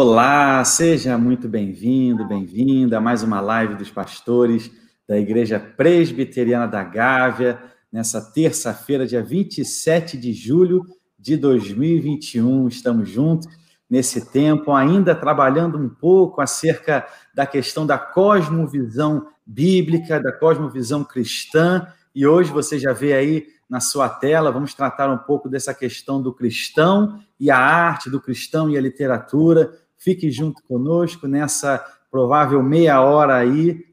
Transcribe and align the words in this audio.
Olá, 0.00 0.64
seja 0.64 1.18
muito 1.18 1.48
bem-vindo, 1.48 2.24
bem-vinda 2.24 2.98
a 2.98 3.00
mais 3.00 3.24
uma 3.24 3.40
live 3.40 3.74
dos 3.74 3.90
pastores 3.90 4.70
da 5.08 5.18
Igreja 5.18 5.58
Presbiteriana 5.58 6.68
da 6.68 6.84
Gávea, 6.84 7.60
nessa 7.90 8.20
terça-feira, 8.20 9.04
dia 9.04 9.24
27 9.24 10.16
de 10.16 10.32
julho 10.32 10.86
de 11.18 11.36
2021. 11.36 12.68
Estamos 12.68 13.08
juntos 13.08 13.48
nesse 13.90 14.30
tempo, 14.30 14.70
ainda 14.70 15.16
trabalhando 15.16 15.76
um 15.76 15.88
pouco 15.88 16.40
acerca 16.40 17.04
da 17.34 17.44
questão 17.44 17.84
da 17.84 17.98
cosmovisão 17.98 19.26
bíblica, 19.44 20.22
da 20.22 20.30
cosmovisão 20.30 21.02
cristã, 21.02 21.88
e 22.14 22.24
hoje 22.24 22.52
você 22.52 22.78
já 22.78 22.92
vê 22.92 23.14
aí 23.14 23.48
na 23.68 23.80
sua 23.80 24.08
tela, 24.08 24.52
vamos 24.52 24.74
tratar 24.74 25.12
um 25.12 25.18
pouco 25.18 25.48
dessa 25.48 25.74
questão 25.74 26.22
do 26.22 26.32
cristão 26.32 27.20
e 27.38 27.50
a 27.50 27.58
arte, 27.58 28.08
do 28.08 28.20
cristão 28.20 28.70
e 28.70 28.78
a 28.78 28.80
literatura. 28.80 29.72
Fique 29.98 30.30
junto 30.30 30.62
conosco 30.62 31.26
nessa 31.26 31.84
provável 32.10 32.62
meia 32.62 33.00
hora 33.00 33.36
aí, 33.36 33.84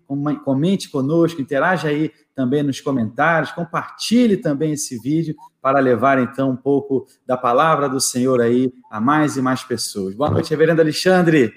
comente 0.43 0.89
conosco, 0.89 1.41
interaja 1.41 1.89
aí 1.89 2.11
também 2.35 2.61
nos 2.63 2.79
comentários, 2.79 3.51
compartilhe 3.51 4.37
também 4.37 4.73
esse 4.73 4.99
vídeo 4.99 5.35
para 5.61 5.79
levar 5.79 6.19
então 6.19 6.51
um 6.51 6.55
pouco 6.55 7.07
da 7.25 7.35
palavra 7.35 7.89
do 7.89 7.99
Senhor 7.99 8.39
aí 8.41 8.71
a 8.91 9.01
mais 9.01 9.35
e 9.35 9.41
mais 9.41 9.63
pessoas. 9.63 10.13
Boa 10.13 10.29
noite, 10.29 10.49
reverendo 10.49 10.81
Alexandre. 10.81 11.53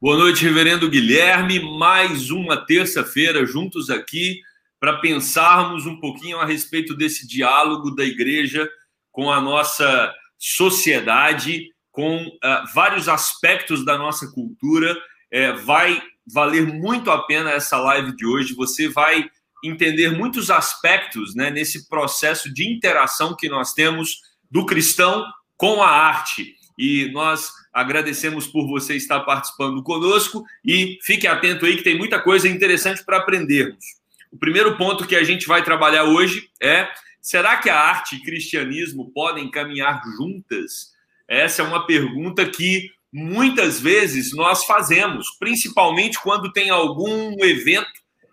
Boa 0.00 0.16
noite, 0.16 0.42
reverendo 0.42 0.90
Guilherme. 0.90 1.60
Mais 1.78 2.30
uma 2.30 2.56
terça-feira 2.56 3.46
juntos 3.46 3.88
aqui 3.88 4.40
para 4.80 4.98
pensarmos 4.98 5.86
um 5.86 6.00
pouquinho 6.00 6.38
a 6.38 6.44
respeito 6.44 6.96
desse 6.96 7.24
diálogo 7.24 7.94
da 7.94 8.04
igreja 8.04 8.68
com 9.12 9.30
a 9.30 9.40
nossa 9.40 10.12
sociedade, 10.36 11.71
com 11.92 12.26
uh, 12.26 12.74
vários 12.74 13.08
aspectos 13.08 13.84
da 13.84 13.96
nossa 13.96 14.26
cultura. 14.32 14.96
É, 15.30 15.52
vai 15.52 16.02
valer 16.26 16.66
muito 16.66 17.10
a 17.10 17.22
pena 17.26 17.52
essa 17.52 17.78
live 17.78 18.16
de 18.16 18.26
hoje. 18.26 18.54
Você 18.54 18.88
vai 18.88 19.30
entender 19.62 20.10
muitos 20.10 20.50
aspectos 20.50 21.34
né, 21.34 21.50
nesse 21.50 21.88
processo 21.88 22.52
de 22.52 22.68
interação 22.68 23.36
que 23.36 23.48
nós 23.48 23.72
temos 23.72 24.20
do 24.50 24.66
cristão 24.66 25.24
com 25.56 25.82
a 25.82 25.88
arte. 25.88 26.54
E 26.76 27.10
nós 27.12 27.50
agradecemos 27.72 28.46
por 28.46 28.66
você 28.66 28.96
estar 28.96 29.20
participando 29.20 29.82
conosco 29.82 30.44
e 30.64 30.98
fique 31.02 31.26
atento 31.26 31.64
aí 31.64 31.76
que 31.76 31.84
tem 31.84 31.96
muita 31.96 32.20
coisa 32.20 32.48
interessante 32.48 33.04
para 33.04 33.18
aprendermos. 33.18 33.84
O 34.32 34.38
primeiro 34.38 34.76
ponto 34.76 35.06
que 35.06 35.14
a 35.14 35.22
gente 35.22 35.46
vai 35.46 35.62
trabalhar 35.62 36.04
hoje 36.04 36.48
é: 36.60 36.88
será 37.20 37.58
que 37.58 37.68
a 37.68 37.78
arte 37.78 38.16
e 38.16 38.22
cristianismo 38.22 39.12
podem 39.12 39.50
caminhar 39.50 40.02
juntas? 40.16 40.91
Essa 41.28 41.62
é 41.62 41.64
uma 41.64 41.86
pergunta 41.86 42.44
que 42.44 42.90
muitas 43.12 43.80
vezes 43.80 44.32
nós 44.34 44.64
fazemos, 44.64 45.28
principalmente 45.38 46.18
quando 46.20 46.52
tem 46.52 46.70
algum 46.70 47.34
evento 47.44 47.90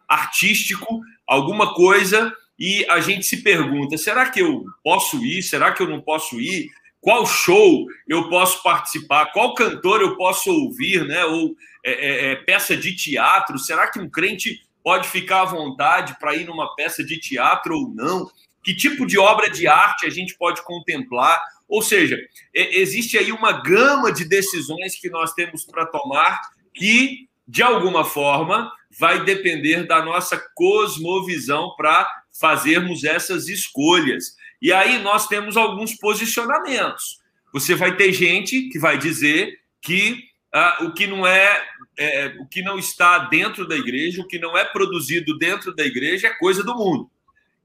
artístico, 0.08 1.02
alguma 1.28 1.74
coisa, 1.74 2.34
e 2.58 2.86
a 2.90 3.00
gente 3.00 3.26
se 3.26 3.42
pergunta: 3.42 3.98
será 3.98 4.30
que 4.30 4.42
eu 4.42 4.66
posso 4.84 5.24
ir? 5.24 5.42
Será 5.42 5.72
que 5.72 5.82
eu 5.82 5.88
não 5.88 6.02
posso 6.02 6.40
ir? 6.40 6.70
Qual 7.02 7.26
show 7.26 7.86
eu 8.08 8.28
posso 8.30 8.62
participar? 8.62 9.32
Qual 9.32 9.54
cantor 9.54 10.02
eu 10.02 10.18
posso 10.18 10.52
ouvir, 10.52 11.06
né? 11.08 11.24
Ou 11.26 11.56
é, 11.86 11.92
é, 11.92 12.32
é 12.32 12.36
peça 12.36 12.76
de 12.76 12.94
teatro? 12.94 13.58
Será 13.58 13.90
que 13.90 14.00
um 14.00 14.10
crente 14.10 14.62
pode 14.84 15.08
ficar 15.08 15.44
à 15.44 15.46
vontade 15.46 16.18
para 16.20 16.36
ir 16.36 16.46
numa 16.46 16.76
peça 16.76 17.04
de 17.04 17.18
teatro 17.18 17.74
ou 17.74 17.90
não? 17.94 18.30
Que 18.64 18.76
tipo 18.76 19.06
de 19.06 19.18
obra 19.18 19.50
de 19.50 19.68
arte 19.68 20.06
a 20.06 20.10
gente 20.10 20.36
pode 20.38 20.64
contemplar? 20.64 21.40
Ou 21.68 21.82
seja, 21.82 22.18
existe 22.54 23.18
aí 23.18 23.32
uma 23.32 23.52
gama 23.52 24.12
de 24.12 24.26
decisões 24.26 25.00
que 25.00 25.10
nós 25.10 25.34
temos 25.34 25.64
para 25.64 25.86
tomar 25.86 26.42
que, 26.74 27.28
de 27.48 27.62
alguma 27.62 28.04
forma, 28.04 28.72
vai 28.98 29.24
depender 29.24 29.84
da 29.86 30.04
nossa 30.04 30.42
cosmovisão 30.56 31.76
para 31.78 32.10
fazermos 32.32 33.04
essas 33.04 33.48
escolhas. 33.48 34.36
E 34.62 34.74
aí 34.74 35.02
nós 35.02 35.28
temos 35.28 35.56
alguns 35.56 35.96
posicionamentos. 35.96 37.20
Você 37.54 37.76
vai 37.76 37.96
ter 37.96 38.14
gente 38.14 38.70
que 38.70 38.80
vai 38.80 38.98
dizer 38.98 39.54
que 39.82 40.24
ah, 40.52 40.80
o 40.82 40.94
que 40.94 41.06
não 41.06 41.26
é, 41.26 41.64
é, 41.98 42.36
o 42.40 42.46
que 42.48 42.62
não 42.62 42.78
está 42.80 43.20
dentro 43.20 43.68
da 43.68 43.76
igreja, 43.76 44.22
o 44.22 44.28
que 44.28 44.40
não 44.40 44.58
é 44.58 44.66
produzido 44.66 45.38
dentro 45.38 45.74
da 45.74 45.86
igreja 45.86 46.28
é 46.28 46.38
coisa 46.38 46.64
do 46.64 46.76
mundo. 46.76 47.10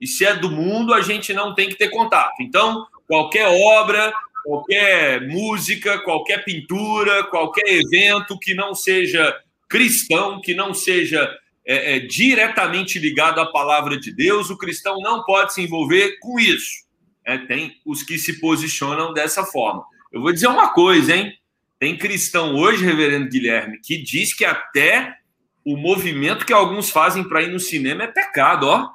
E 0.01 0.07
se 0.07 0.25
é 0.25 0.35
do 0.35 0.51
mundo, 0.51 0.93
a 0.93 1.01
gente 1.01 1.33
não 1.33 1.55
tem 1.55 1.69
que 1.69 1.77
ter 1.77 1.89
contato. 1.91 2.35
Então, 2.41 2.87
qualquer 3.07 3.47
obra, 3.49 4.13
qualquer 4.45 5.27
música, 5.27 5.99
qualquer 6.01 6.45
pintura, 6.45 7.25
qualquer 7.25 7.69
evento 7.69 8.39
que 8.39 8.55
não 8.55 8.75
seja 8.75 9.35
cristão, 9.69 10.41
que 10.41 10.55
não 10.55 10.75
seja 10.75 11.29
é, 11.67 11.97
é, 11.97 11.99
diretamente 12.01 12.99
ligado 12.99 13.41
à 13.41 13.47
palavra 13.47 13.99
de 13.99 14.13
Deus, 14.13 14.51
o 14.51 14.59
cristão 14.59 15.01
não 15.01 15.25
pode 15.25 15.55
se 15.55 15.63
envolver 15.63 16.19
com 16.21 16.39
isso. 16.39 16.85
É, 17.25 17.39
tem 17.39 17.73
os 17.87 18.03
que 18.03 18.19
se 18.19 18.39
posicionam 18.39 19.15
dessa 19.15 19.45
forma. 19.45 19.83
Eu 20.13 20.21
vou 20.21 20.33
dizer 20.33 20.47
uma 20.47 20.69
coisa, 20.69 21.17
hein? 21.17 21.33
Tem 21.79 21.97
cristão 21.97 22.55
hoje, 22.55 22.85
reverendo 22.85 23.29
Guilherme, 23.29 23.81
que 23.81 23.97
diz 23.97 24.35
que 24.35 24.45
até 24.45 25.17
o 25.65 25.77
movimento 25.77 26.45
que 26.45 26.53
alguns 26.53 26.91
fazem 26.91 27.25
para 27.25 27.43
ir 27.43 27.51
no 27.51 27.59
cinema 27.59 28.05
é 28.05 28.09
pecado, 28.09 28.67
ó. 28.69 28.91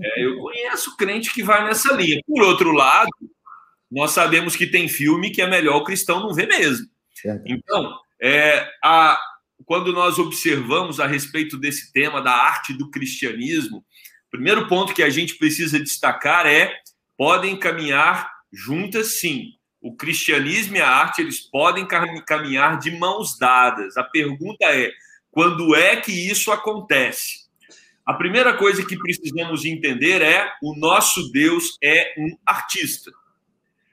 É, 0.00 0.24
eu 0.24 0.38
conheço 0.38 0.96
crente 0.96 1.32
que 1.32 1.42
vai 1.42 1.64
nessa 1.64 1.92
linha. 1.92 2.20
Por 2.26 2.42
outro 2.42 2.70
lado, 2.72 3.08
nós 3.90 4.12
sabemos 4.12 4.54
que 4.54 4.66
tem 4.66 4.88
filme 4.88 5.30
que 5.30 5.42
é 5.42 5.46
melhor 5.46 5.76
o 5.76 5.84
cristão 5.84 6.20
não 6.20 6.34
ver 6.34 6.46
mesmo. 6.46 6.86
Então, 7.46 7.98
é, 8.20 8.68
a, 8.82 9.18
quando 9.64 9.92
nós 9.92 10.18
observamos 10.18 11.00
a 11.00 11.06
respeito 11.06 11.58
desse 11.58 11.92
tema 11.92 12.20
da 12.20 12.32
arte 12.32 12.72
do 12.72 12.90
cristianismo, 12.90 13.78
o 13.78 14.30
primeiro 14.30 14.68
ponto 14.68 14.94
que 14.94 15.02
a 15.02 15.10
gente 15.10 15.36
precisa 15.36 15.80
destacar 15.80 16.46
é 16.46 16.72
podem 17.16 17.58
caminhar 17.58 18.30
juntas 18.52 19.18
sim 19.18 19.58
o 19.80 19.94
cristianismo 19.96 20.76
e 20.76 20.80
a 20.80 20.88
arte 20.88 21.22
eles 21.22 21.40
podem 21.40 21.86
caminhar 22.26 22.78
de 22.78 22.90
mãos 22.90 23.38
dadas. 23.38 23.96
A 23.96 24.04
pergunta 24.04 24.64
é: 24.66 24.90
quando 25.30 25.74
é 25.74 25.96
que 25.96 26.12
isso 26.12 26.50
acontece? 26.50 27.47
A 28.08 28.14
primeira 28.14 28.56
coisa 28.56 28.82
que 28.86 28.96
precisamos 28.96 29.66
entender 29.66 30.22
é: 30.22 30.50
o 30.62 30.74
nosso 30.74 31.30
Deus 31.30 31.76
é 31.84 32.14
um 32.16 32.38
artista. 32.46 33.12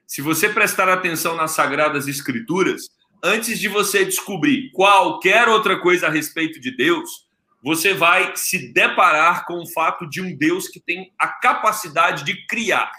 Se 0.07 0.21
você 0.21 0.47
prestar 0.47 0.87
atenção 0.87 1.35
nas 1.35 1.51
sagradas 1.51 2.07
escrituras, 2.07 2.83
antes 3.21 3.59
de 3.59 3.67
você 3.67 4.05
descobrir 4.05 4.71
qualquer 4.71 5.49
outra 5.49 5.77
coisa 5.81 6.07
a 6.07 6.09
respeito 6.09 6.61
de 6.61 6.73
Deus, 6.77 7.27
você 7.61 7.93
vai 7.93 8.31
se 8.37 8.71
deparar 8.71 9.45
com 9.45 9.55
o 9.55 9.67
fato 9.67 10.09
de 10.09 10.21
um 10.21 10.33
Deus 10.33 10.69
que 10.69 10.79
tem 10.79 11.11
a 11.19 11.27
capacidade 11.27 12.23
de 12.23 12.47
criar. 12.47 12.89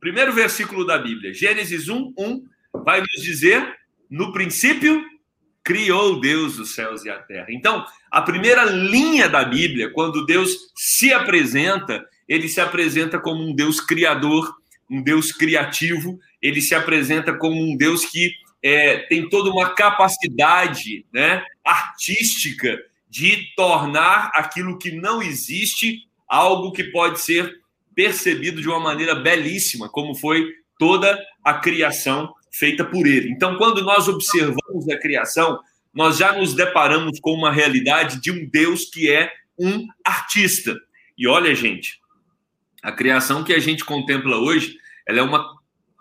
Primeiro 0.00 0.32
versículo 0.32 0.84
da 0.84 0.98
Bíblia, 0.98 1.32
Gênesis 1.32 1.88
1, 1.88 2.14
1, 2.18 2.42
vai 2.84 2.98
nos 3.00 3.22
dizer: 3.22 3.76
no 4.10 4.32
princípio 4.32 5.04
criou 5.62 6.20
Deus 6.20 6.58
os 6.58 6.74
céus 6.74 7.04
e 7.04 7.10
a 7.10 7.20
terra. 7.20 7.46
Então, 7.50 7.86
a 8.12 8.20
primeira 8.20 8.64
linha 8.64 9.26
da 9.26 9.42
Bíblia, 9.42 9.90
quando 9.90 10.26
Deus 10.26 10.70
se 10.76 11.14
apresenta, 11.14 12.04
ele 12.28 12.46
se 12.46 12.60
apresenta 12.60 13.18
como 13.18 13.42
um 13.42 13.54
Deus 13.54 13.80
criador, 13.80 14.54
um 14.90 15.02
Deus 15.02 15.32
criativo, 15.32 16.20
ele 16.42 16.60
se 16.60 16.74
apresenta 16.74 17.32
como 17.32 17.58
um 17.58 17.74
Deus 17.74 18.04
que 18.04 18.30
é, 18.62 18.98
tem 19.08 19.30
toda 19.30 19.50
uma 19.50 19.70
capacidade 19.70 21.06
né, 21.10 21.42
artística 21.64 22.78
de 23.08 23.46
tornar 23.56 24.30
aquilo 24.34 24.78
que 24.78 24.92
não 24.92 25.22
existe 25.22 26.06
algo 26.28 26.70
que 26.70 26.84
pode 26.84 27.18
ser 27.18 27.60
percebido 27.94 28.60
de 28.60 28.68
uma 28.68 28.78
maneira 28.78 29.14
belíssima, 29.14 29.88
como 29.88 30.14
foi 30.14 30.50
toda 30.78 31.18
a 31.42 31.54
criação 31.54 32.34
feita 32.50 32.84
por 32.84 33.06
ele. 33.06 33.30
Então, 33.30 33.56
quando 33.56 33.82
nós 33.82 34.06
observamos 34.06 34.86
a 34.90 34.98
criação, 34.98 35.58
nós 35.94 36.16
já 36.16 36.32
nos 36.32 36.54
deparamos 36.54 37.20
com 37.20 37.32
uma 37.32 37.52
realidade 37.52 38.20
de 38.20 38.30
um 38.30 38.48
Deus 38.48 38.86
que 38.86 39.10
é 39.10 39.32
um 39.58 39.86
artista. 40.04 40.78
E 41.16 41.28
olha, 41.28 41.54
gente, 41.54 42.00
a 42.82 42.90
criação 42.90 43.44
que 43.44 43.52
a 43.52 43.58
gente 43.58 43.84
contempla 43.84 44.38
hoje, 44.38 44.76
ela 45.06 45.18
é 45.18 45.22
uma, 45.22 45.46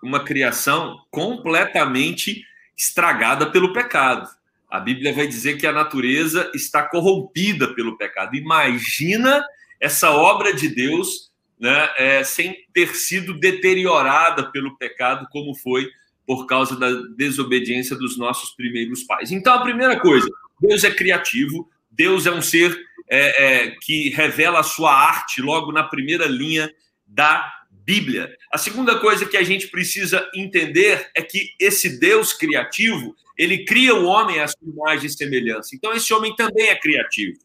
uma 0.01 0.23
criação 0.23 0.97
completamente 1.11 2.43
estragada 2.77 3.51
pelo 3.51 3.73
pecado. 3.73 4.27
A 4.69 4.79
Bíblia 4.79 5.13
vai 5.13 5.27
dizer 5.27 5.57
que 5.57 5.67
a 5.67 5.73
natureza 5.73 6.49
está 6.55 6.81
corrompida 6.83 7.73
pelo 7.75 7.97
pecado. 7.97 8.35
Imagina 8.35 9.43
essa 9.79 10.11
obra 10.11 10.53
de 10.53 10.69
Deus 10.69 11.31
né, 11.59 11.89
é, 11.97 12.23
sem 12.23 12.55
ter 12.73 12.95
sido 12.95 13.37
deteriorada 13.37 14.49
pelo 14.51 14.77
pecado, 14.77 15.27
como 15.29 15.53
foi 15.53 15.87
por 16.25 16.45
causa 16.45 16.75
da 16.77 16.89
desobediência 17.15 17.95
dos 17.95 18.17
nossos 18.17 18.51
primeiros 18.51 19.03
pais. 19.03 19.31
Então, 19.31 19.53
a 19.53 19.61
primeira 19.61 19.99
coisa, 19.99 20.27
Deus 20.59 20.83
é 20.83 20.91
criativo, 20.91 21.69
Deus 21.89 22.25
é 22.25 22.31
um 22.31 22.41
ser 22.41 22.77
é, 23.09 23.43
é, 23.43 23.71
que 23.81 24.09
revela 24.09 24.59
a 24.59 24.63
sua 24.63 24.93
arte 24.93 25.41
logo 25.41 25.71
na 25.71 25.83
primeira 25.83 26.25
linha 26.25 26.71
da 27.05 27.51
Bíblia. 27.69 28.33
A 28.51 28.57
segunda 28.57 28.99
coisa 28.99 29.25
que 29.25 29.35
a 29.35 29.43
gente 29.43 29.67
precisa 29.67 30.25
entender 30.33 31.09
é 31.15 31.21
que 31.21 31.49
esse 31.59 31.99
Deus 31.99 32.31
criativo, 32.31 33.15
ele 33.37 33.65
cria 33.65 33.95
o 33.95 34.05
homem 34.05 34.39
à 34.39 34.47
sua 34.47 34.67
imagem 34.67 35.07
e 35.07 35.09
semelhança. 35.09 35.75
Então, 35.75 35.91
esse 35.93 36.13
homem 36.13 36.35
também 36.35 36.69
é 36.69 36.79
criativo. 36.79 37.37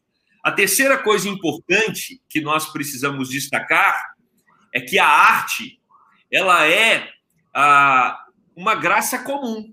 A 0.45 0.53
terceira 0.53 0.97
coisa 0.97 1.29
importante 1.29 2.21
que 2.29 2.41
nós 2.41 2.71
precisamos 2.71 3.31
destacar 3.31 4.15
é 4.73 4.81
que 4.81 4.99
a 4.99 5.09
arte 5.09 5.81
ela 6.31 6.65
é 6.69 7.09
ah, 7.53 8.26
uma 8.57 8.75
graça 8.75 9.19
comum. 9.19 9.73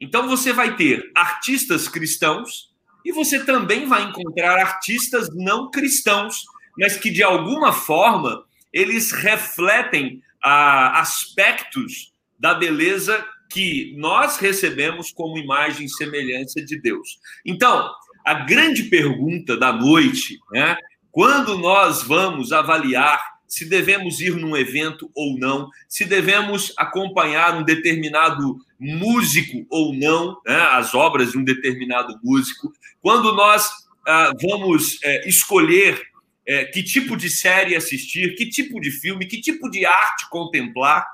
Então 0.00 0.28
você 0.28 0.52
vai 0.52 0.76
ter 0.76 1.10
artistas 1.14 1.88
cristãos 1.88 2.74
e 3.04 3.12
você 3.12 3.44
também 3.44 3.86
vai 3.86 4.02
encontrar 4.02 4.58
artistas 4.58 5.28
não 5.32 5.70
cristãos, 5.70 6.44
mas 6.76 6.96
que 6.96 7.10
de 7.10 7.22
alguma 7.22 7.72
forma 7.72 8.44
eles 8.72 9.12
refletem 9.12 10.20
ah, 10.42 11.00
aspectos 11.00 12.12
da 12.38 12.52
beleza 12.52 13.24
que 13.48 13.94
nós 13.96 14.38
recebemos 14.38 15.12
como 15.12 15.38
imagem 15.38 15.86
e 15.86 15.90
semelhança 15.90 16.62
de 16.62 16.78
Deus. 16.80 17.18
Então, 17.44 17.90
a 18.24 18.34
grande 18.34 18.84
pergunta 18.84 19.56
da 19.56 19.72
noite, 19.72 20.38
né, 20.52 20.76
quando 21.12 21.56
nós 21.56 22.02
vamos 22.02 22.52
avaliar 22.52 23.35
se 23.46 23.64
devemos 23.64 24.20
ir 24.20 24.34
num 24.34 24.56
evento 24.56 25.10
ou 25.14 25.38
não, 25.38 25.70
se 25.88 26.04
devemos 26.04 26.72
acompanhar 26.76 27.56
um 27.56 27.64
determinado 27.64 28.58
músico 28.78 29.66
ou 29.70 29.94
não, 29.94 30.40
né, 30.46 30.56
as 30.72 30.94
obras 30.94 31.32
de 31.32 31.38
um 31.38 31.44
determinado 31.44 32.18
músico, 32.22 32.72
quando 33.00 33.34
nós 33.34 33.68
ah, 34.06 34.32
vamos 34.40 34.98
é, 35.02 35.28
escolher 35.28 36.00
é, 36.46 36.64
que 36.64 36.82
tipo 36.82 37.16
de 37.16 37.28
série 37.28 37.74
assistir, 37.74 38.34
que 38.36 38.48
tipo 38.48 38.80
de 38.80 38.90
filme, 38.90 39.26
que 39.26 39.40
tipo 39.40 39.68
de 39.68 39.84
arte 39.84 40.28
contemplar, 40.30 41.06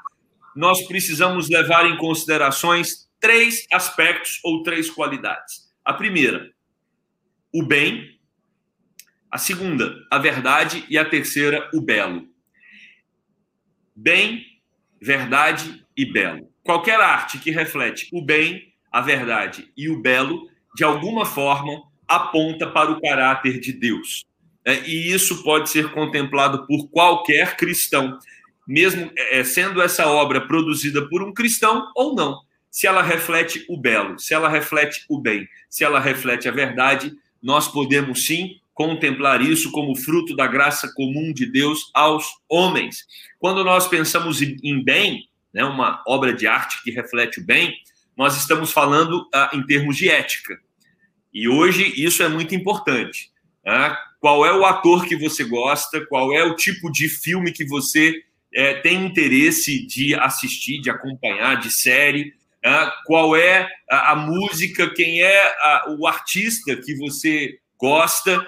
nós 0.54 0.82
precisamos 0.86 1.48
levar 1.48 1.86
em 1.86 1.96
considerações 1.96 3.08
três 3.18 3.66
aspectos 3.72 4.40
ou 4.44 4.62
três 4.62 4.90
qualidades. 4.90 5.70
A 5.84 5.94
primeira, 5.94 6.50
o 7.52 7.62
bem, 7.62 8.18
a 9.32 9.38
segunda, 9.38 9.96
a 10.10 10.18
verdade, 10.18 10.84
e 10.90 10.98
a 10.98 11.06
terceira, 11.06 11.70
o 11.72 11.80
belo. 11.80 12.28
Bem, 13.96 14.44
verdade 15.00 15.86
e 15.96 16.04
belo. 16.04 16.52
Qualquer 16.62 17.00
arte 17.00 17.38
que 17.38 17.50
reflete 17.50 18.10
o 18.12 18.20
bem, 18.20 18.74
a 18.92 19.00
verdade 19.00 19.72
e 19.74 19.88
o 19.88 20.02
belo, 20.02 20.50
de 20.76 20.84
alguma 20.84 21.24
forma, 21.24 21.82
aponta 22.06 22.66
para 22.70 22.90
o 22.90 23.00
caráter 23.00 23.58
de 23.58 23.72
Deus. 23.72 24.22
É, 24.66 24.86
e 24.86 25.10
isso 25.10 25.42
pode 25.42 25.70
ser 25.70 25.90
contemplado 25.92 26.66
por 26.66 26.90
qualquer 26.90 27.56
cristão, 27.56 28.18
mesmo 28.68 29.10
é, 29.16 29.38
é, 29.38 29.44
sendo 29.44 29.80
essa 29.80 30.06
obra 30.08 30.42
produzida 30.46 31.08
por 31.08 31.22
um 31.22 31.32
cristão 31.32 31.90
ou 31.96 32.14
não. 32.14 32.38
Se 32.70 32.86
ela 32.86 33.02
reflete 33.02 33.64
o 33.66 33.78
belo, 33.78 34.18
se 34.18 34.34
ela 34.34 34.48
reflete 34.48 35.06
o 35.08 35.18
bem, 35.18 35.48
se 35.70 35.84
ela 35.84 35.98
reflete 35.98 36.48
a 36.48 36.52
verdade, 36.52 37.14
nós 37.42 37.66
podemos 37.66 38.26
sim 38.26 38.60
contemplar 38.74 39.42
isso 39.42 39.70
como 39.70 39.96
fruto 39.96 40.34
da 40.34 40.46
graça 40.46 40.92
comum 40.94 41.32
de 41.32 41.46
Deus 41.46 41.90
aos 41.92 42.26
homens. 42.48 43.04
Quando 43.38 43.64
nós 43.64 43.86
pensamos 43.86 44.40
em 44.40 44.82
bem, 44.82 45.28
né, 45.52 45.64
uma 45.64 46.02
obra 46.06 46.32
de 46.32 46.46
arte 46.46 46.82
que 46.82 46.90
reflete 46.90 47.40
o 47.40 47.44
bem, 47.44 47.74
nós 48.16 48.36
estamos 48.36 48.72
falando 48.72 49.28
ah, 49.34 49.50
em 49.52 49.62
termos 49.64 49.96
de 49.96 50.08
ética. 50.08 50.58
E 51.32 51.48
hoje 51.48 51.92
isso 51.96 52.22
é 52.22 52.28
muito 52.28 52.54
importante. 52.54 53.30
Né? 53.64 53.96
Qual 54.20 54.44
é 54.44 54.52
o 54.52 54.64
ator 54.64 55.06
que 55.06 55.16
você 55.16 55.44
gosta? 55.44 56.04
Qual 56.06 56.32
é 56.32 56.44
o 56.44 56.54
tipo 56.54 56.90
de 56.90 57.08
filme 57.08 57.52
que 57.52 57.64
você 57.64 58.22
é, 58.54 58.74
tem 58.74 59.04
interesse 59.04 59.86
de 59.86 60.14
assistir, 60.14 60.80
de 60.80 60.90
acompanhar, 60.90 61.58
de 61.58 61.70
série? 61.70 62.34
Né? 62.62 62.92
Qual 63.06 63.34
é 63.34 63.68
a, 63.90 64.12
a 64.12 64.16
música? 64.16 64.90
Quem 64.90 65.22
é 65.22 65.42
a, 65.42 65.96
o 65.98 66.06
artista 66.06 66.76
que 66.76 66.94
você 66.96 67.58
gosta? 67.78 68.46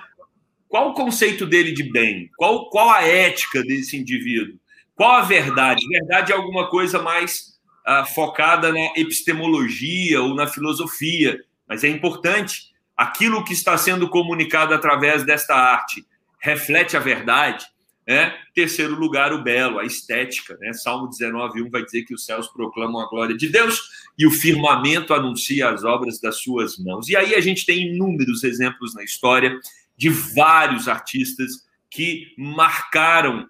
Qual 0.74 0.90
o 0.90 0.92
conceito 0.92 1.46
dele 1.46 1.70
de 1.70 1.84
bem? 1.84 2.28
Qual, 2.36 2.68
qual 2.68 2.90
a 2.90 3.06
ética 3.06 3.62
desse 3.62 3.96
indivíduo? 3.96 4.58
Qual 4.96 5.12
a 5.12 5.20
verdade? 5.20 5.86
Verdade 5.86 6.32
é 6.32 6.34
alguma 6.34 6.68
coisa 6.68 7.00
mais 7.00 7.60
uh, 7.86 8.04
focada 8.12 8.72
na 8.72 8.86
epistemologia 8.96 10.20
ou 10.20 10.34
na 10.34 10.48
filosofia, 10.48 11.40
mas 11.68 11.84
é 11.84 11.88
importante. 11.88 12.74
Aquilo 12.96 13.44
que 13.44 13.52
está 13.52 13.78
sendo 13.78 14.08
comunicado 14.08 14.74
através 14.74 15.24
desta 15.24 15.54
arte 15.54 16.04
reflete 16.40 16.96
a 16.96 17.00
verdade. 17.00 17.64
Né? 18.04 18.34
Terceiro 18.52 18.96
lugar, 18.96 19.32
o 19.32 19.44
belo, 19.44 19.78
a 19.78 19.84
estética. 19.84 20.56
Né? 20.60 20.72
Salmo 20.72 21.08
19, 21.08 21.62
1 21.62 21.70
vai 21.70 21.84
dizer 21.84 22.02
que 22.02 22.14
os 22.14 22.26
céus 22.26 22.48
proclamam 22.48 23.00
a 23.00 23.08
glória 23.08 23.36
de 23.36 23.48
Deus 23.48 23.80
e 24.18 24.26
o 24.26 24.30
firmamento 24.32 25.14
anuncia 25.14 25.70
as 25.70 25.84
obras 25.84 26.20
das 26.20 26.40
suas 26.40 26.76
mãos. 26.78 27.08
E 27.08 27.16
aí 27.16 27.36
a 27.36 27.40
gente 27.40 27.64
tem 27.64 27.94
inúmeros 27.94 28.42
exemplos 28.42 28.92
na 28.92 29.04
história 29.04 29.56
de 29.96 30.08
vários 30.08 30.88
artistas 30.88 31.64
que 31.90 32.34
marcaram 32.36 33.48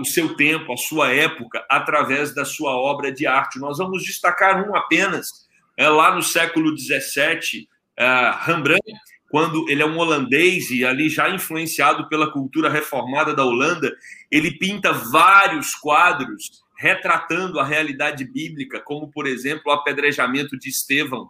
o 0.00 0.04
seu 0.04 0.34
tempo, 0.34 0.72
a 0.72 0.76
sua 0.76 1.12
época, 1.12 1.64
através 1.70 2.34
da 2.34 2.44
sua 2.44 2.72
obra 2.72 3.12
de 3.12 3.26
arte. 3.26 3.60
Nós 3.60 3.78
vamos 3.78 4.02
destacar 4.02 4.68
um 4.68 4.74
apenas, 4.74 5.46
é, 5.76 5.88
lá 5.88 6.14
no 6.14 6.22
século 6.22 6.76
XVII, 6.76 7.68
é, 7.96 8.34
Rembrandt, 8.40 8.82
quando 9.30 9.68
ele 9.68 9.82
é 9.82 9.86
um 9.86 9.98
holandês 9.98 10.70
e 10.70 10.84
ali 10.84 11.08
já 11.08 11.28
influenciado 11.28 12.08
pela 12.08 12.32
cultura 12.32 12.70
reformada 12.70 13.34
da 13.34 13.44
Holanda, 13.44 13.94
ele 14.30 14.52
pinta 14.52 14.92
vários 14.92 15.74
quadros 15.74 16.62
retratando 16.78 17.60
a 17.60 17.64
realidade 17.64 18.24
bíblica, 18.24 18.80
como, 18.80 19.10
por 19.10 19.26
exemplo, 19.26 19.64
o 19.66 19.72
apedrejamento 19.72 20.58
de 20.58 20.70
Estevão, 20.70 21.28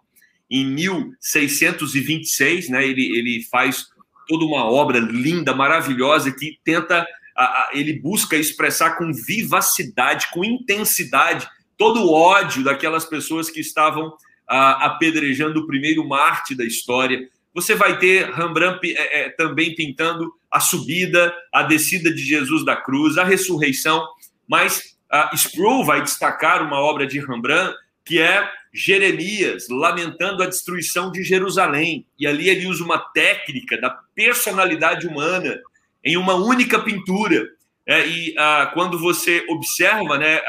em 0.50 0.64
1626, 0.64 2.69
né, 2.69 2.87
ele, 2.87 3.19
ele 3.19 3.43
faz 3.50 3.88
toda 4.28 4.44
uma 4.44 4.64
obra 4.70 4.98
linda, 4.98 5.54
maravilhosa, 5.54 6.30
que 6.30 6.58
tenta 6.62 7.06
a, 7.36 7.44
a, 7.44 7.70
ele 7.72 8.00
busca 8.00 8.36
expressar 8.36 8.96
com 8.96 9.12
vivacidade, 9.12 10.28
com 10.32 10.44
intensidade, 10.44 11.48
todo 11.76 12.03
o 12.03 12.12
ódio 12.12 12.62
daquelas 12.64 13.05
pessoas 13.05 13.48
que 13.48 13.60
estavam 13.60 14.12
a, 14.46 14.86
apedrejando 14.86 15.60
o 15.60 15.67
primeiro 15.67 16.06
Marte 16.06 16.55
da 16.55 16.64
história. 16.64 17.29
Você 17.55 17.74
vai 17.74 17.98
ter 17.98 18.31
Rembrandt 18.31 18.81
é, 18.84 19.22
é, 19.22 19.31
também 19.31 19.74
pintando 19.74 20.32
a 20.50 20.60
subida, 20.60 21.34
a 21.53 21.62
descida 21.62 22.12
de 22.12 22.22
Jesus 22.22 22.64
da 22.64 22.76
cruz, 22.76 23.17
a 23.19 23.24
ressurreição, 23.24 24.06
mas 24.46 24.96
Sproul 25.34 25.84
vai 25.84 26.03
destacar 26.03 26.62
uma 26.62 26.79
obra 26.79 27.06
de 27.06 27.19
Rembrandt 27.19 27.74
que 28.05 28.19
é 28.19 28.50
Jeremias 28.79 29.67
lamentando 29.69 30.43
a 30.43 30.47
destruição 30.47 31.11
de 31.11 31.25
Jerusalém. 31.25 32.06
E 32.19 32.27
ali 32.27 32.49
ele 32.49 32.67
usa 32.67 32.85
uma 32.85 32.99
técnica 32.99 33.81
da 33.81 33.91
personalidade 34.15 35.06
humana 35.06 35.61
em 36.05 36.17
uma 36.17 36.35
única 36.35 36.79
pintura. 36.79 37.49
É, 37.85 38.06
e 38.06 38.35
ah, 38.39 38.70
quando 38.73 38.99
você 38.99 39.44
observa 39.49 40.17
né, 40.19 40.41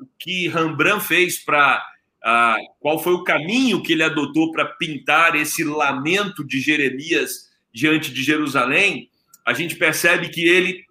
o 0.00 0.06
que 0.18 0.48
Rembrandt 0.48 1.06
fez 1.06 1.38
para. 1.38 1.82
qual 2.80 2.98
foi 2.98 3.14
o 3.14 3.24
caminho 3.24 3.82
que 3.82 3.92
ele 3.92 4.02
adotou 4.02 4.52
para 4.52 4.66
pintar 4.66 5.34
esse 5.34 5.64
lamento 5.64 6.46
de 6.46 6.60
Jeremias 6.60 7.50
diante 7.72 8.12
de 8.12 8.22
Jerusalém, 8.22 9.08
a 9.46 9.54
gente 9.54 9.76
percebe 9.76 10.28
que 10.28 10.46
ele 10.46 10.84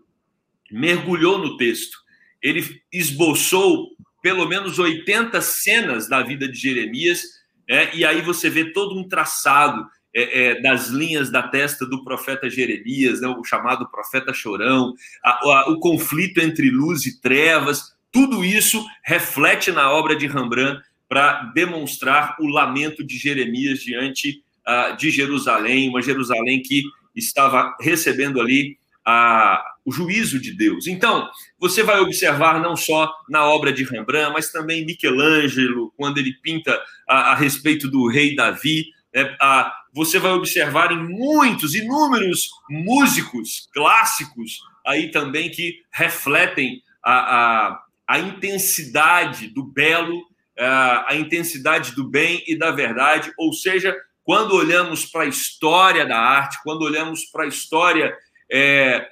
mergulhou 0.72 1.38
no 1.38 1.58
texto. 1.58 2.00
Ele 2.42 2.82
esboçou 2.92 3.90
pelo 4.22 4.48
menos 4.48 4.80
80 4.80 5.42
cenas 5.42 6.08
da 6.08 6.22
vida 6.22 6.48
de 6.48 6.58
Jeremias, 6.58 7.24
é, 7.68 7.96
e 7.96 8.06
aí 8.06 8.22
você 8.22 8.50
vê 8.50 8.66
todo 8.72 8.98
um 8.98 9.08
traçado 9.08 9.88
é, 10.14 10.44
é, 10.50 10.62
das 10.62 10.88
linhas 10.88 11.30
da 11.30 11.42
testa 11.42 11.86
do 11.86 12.04
profeta 12.04 12.50
Jeremias, 12.50 13.22
né, 13.22 13.28
o 13.28 13.44
chamado 13.44 13.90
profeta 13.90 14.34
chorão, 14.34 14.94
a, 15.24 15.30
a, 15.32 15.70
o 15.70 15.80
conflito 15.80 16.40
entre 16.40 16.70
luz 16.70 17.06
e 17.06 17.22
trevas, 17.22 17.96
tudo 18.12 18.44
isso 18.44 18.86
reflete 19.04 19.72
na 19.72 19.90
obra 19.90 20.16
de 20.16 20.28
Rembrandt 20.28 20.84
para 21.08 21.44
demonstrar 21.54 22.36
o 22.40 22.48
lamento 22.48 23.04
de 23.04 23.18
Jeremias 23.18 23.80
diante 23.80 24.44
uh, 24.68 24.96
de 24.98 25.10
Jerusalém, 25.10 25.90
uma 25.90 26.02
Jerusalém 26.02 26.62
que 26.62 26.84
estava 27.16 27.76
recebendo 27.80 28.40
ali 28.40 28.78
a, 29.06 29.64
o 29.86 29.92
juízo 29.92 30.40
de 30.40 30.56
Deus. 30.56 30.88
Então, 30.88 31.28
você 31.60 31.84
vai 31.84 32.00
observar 32.00 32.60
não 32.60 32.76
só 32.76 33.12
na 33.30 33.46
obra 33.46 33.72
de 33.72 33.84
Rembrandt, 33.84 34.34
mas 34.34 34.52
também 34.52 34.86
Michelangelo, 34.86 35.94
quando 35.98 36.18
ele 36.18 36.34
pinta 36.42 36.80
a, 37.08 37.32
a 37.32 37.36
respeito 37.36 37.90
do 37.90 38.08
rei 38.08 38.36
Davi, 38.36 38.86
é, 39.14 39.36
a, 39.42 39.74
você 39.94 40.20
vai 40.20 40.32
observar 40.32 40.92
em 40.92 41.04
muitos, 41.04 41.76
inúmeros 41.76 42.50
músicos 42.70 43.68
clássicos 43.74 44.60
aí 44.86 45.12
também 45.12 45.50
que 45.50 45.82
refletem 45.92 46.82
a, 47.04 47.14
a, 47.14 47.84
a 48.08 48.20
intensidade 48.20 49.48
do 49.48 49.64
belo, 49.64 50.24
a, 50.58 51.12
a 51.12 51.16
intensidade 51.16 51.94
do 51.94 52.08
bem 52.08 52.44
e 52.48 52.58
da 52.58 52.72
verdade, 52.72 53.32
ou 53.38 53.54
seja, 53.54 53.96
quando 54.24 54.56
olhamos 54.56 55.06
para 55.06 55.24
a 55.24 55.28
história 55.28 56.06
da 56.06 56.18
arte, 56.18 56.58
quando 56.64 56.84
olhamos 56.84 57.26
para 57.26 57.44
a 57.44 57.48
história 57.48 58.16
é, 58.52 59.08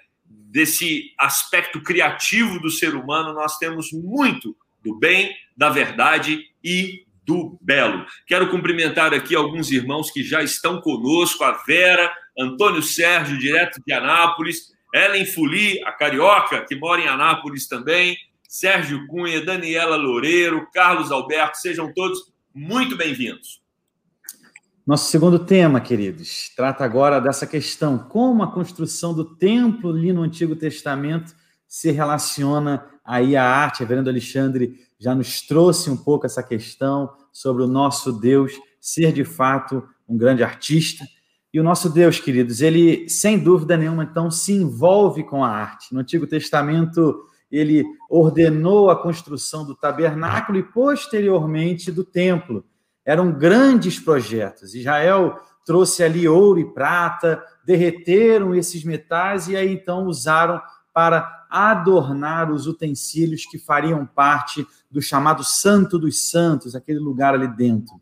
desse 0.50 1.14
aspecto 1.18 1.82
criativo 1.82 2.60
do 2.60 2.72
ser 2.72 2.96
humano, 2.96 3.34
nós 3.34 3.58
temos 3.58 3.92
muito 3.94 4.56
do 4.84 4.98
bem, 4.98 5.32
da 5.56 5.70
verdade 5.70 6.44
e 6.64 7.06
do 7.24 7.58
Belo. 7.62 8.06
Quero 8.26 8.50
cumprimentar 8.50 9.14
aqui 9.14 9.36
alguns 9.36 9.72
irmãos 9.72 10.10
que 10.10 10.24
já 10.24 10.42
estão 10.42 10.82
conosco: 10.82 11.44
a 11.44 11.52
Vera, 11.68 12.12
Antônio 12.38 12.82
Sérgio, 12.82 13.38
direto 13.38 13.80
de 13.86 13.94
Anápolis, 13.94 14.74
Ellen 14.94 15.26
Fuli, 15.26 15.80
a 15.84 15.92
carioca, 15.92 16.66
que 16.66 16.76
mora 16.76 17.02
em 17.02 17.08
Anápolis 17.08 17.68
também, 17.68 18.18
Sérgio 18.48 19.06
Cunha, 19.06 19.46
Daniela 19.46 19.96
Loureiro, 19.96 20.68
Carlos 20.74 21.12
Alberto, 21.12 21.60
sejam 21.60 21.94
todos 21.94 22.34
muito 22.54 22.98
bem-vindos. 22.98 23.62
Nosso 24.90 25.12
segundo 25.12 25.38
tema, 25.38 25.80
queridos, 25.80 26.52
trata 26.56 26.84
agora 26.84 27.22
dessa 27.22 27.46
questão: 27.46 27.96
como 27.96 28.42
a 28.42 28.52
construção 28.52 29.14
do 29.14 29.24
templo 29.24 29.92
ali 29.92 30.12
no 30.12 30.24
Antigo 30.24 30.56
Testamento 30.56 31.32
se 31.68 31.92
relaciona 31.92 32.84
aí 33.06 33.36
à 33.36 33.46
arte. 33.46 33.76
O 33.76 33.80
reverendo 33.82 34.10
Alexandre 34.10 34.80
já 34.98 35.14
nos 35.14 35.42
trouxe 35.42 35.92
um 35.92 35.96
pouco 35.96 36.26
essa 36.26 36.42
questão 36.42 37.08
sobre 37.32 37.62
o 37.62 37.68
nosso 37.68 38.12
Deus 38.12 38.54
ser 38.82 39.14
de 39.14 39.24
fato 39.24 39.88
um 40.08 40.18
grande 40.18 40.42
artista. 40.42 41.06
E 41.54 41.60
o 41.60 41.64
nosso 41.64 41.88
Deus, 41.88 42.20
queridos, 42.20 42.60
ele 42.60 43.08
sem 43.08 43.38
dúvida 43.38 43.78
nenhuma 43.78 44.06
então 44.06 44.32
se 44.32 44.54
envolve 44.54 45.24
com 45.24 45.46
a 45.46 45.50
arte. 45.50 45.94
No 45.94 46.00
Antigo 46.00 46.26
Testamento, 46.26 47.28
ele 47.52 47.86
ordenou 48.10 48.90
a 48.90 49.00
construção 49.00 49.64
do 49.64 49.76
tabernáculo 49.76 50.58
e 50.58 50.64
posteriormente 50.64 51.92
do 51.92 52.04
templo. 52.04 52.66
Eram 53.06 53.32
grandes 53.32 54.00
projetos. 54.00 54.76
Israel 54.76 55.40
trouxe 55.66 56.04
ali 56.04 56.28
ouro 56.28 56.60
e 56.60 56.74
prata, 56.74 57.44
derreteram 57.64 58.56
esses 58.56 58.84
metais 58.84 59.48
e 59.48 59.56
aí 59.56 59.72
então 59.74 60.06
usaram 60.06 60.60
para 60.94 61.46
adornar 61.50 62.52
os 62.52 62.68
utensílios 62.68 63.46
que 63.46 63.58
fariam 63.58 64.06
parte 64.06 64.66
do 64.90 65.02
chamado 65.02 65.44
Santo 65.44 65.98
dos 65.98 66.30
Santos, 66.30 66.76
aquele 66.76 67.00
lugar 67.00 67.34
ali 67.34 67.48
dentro. 67.48 68.00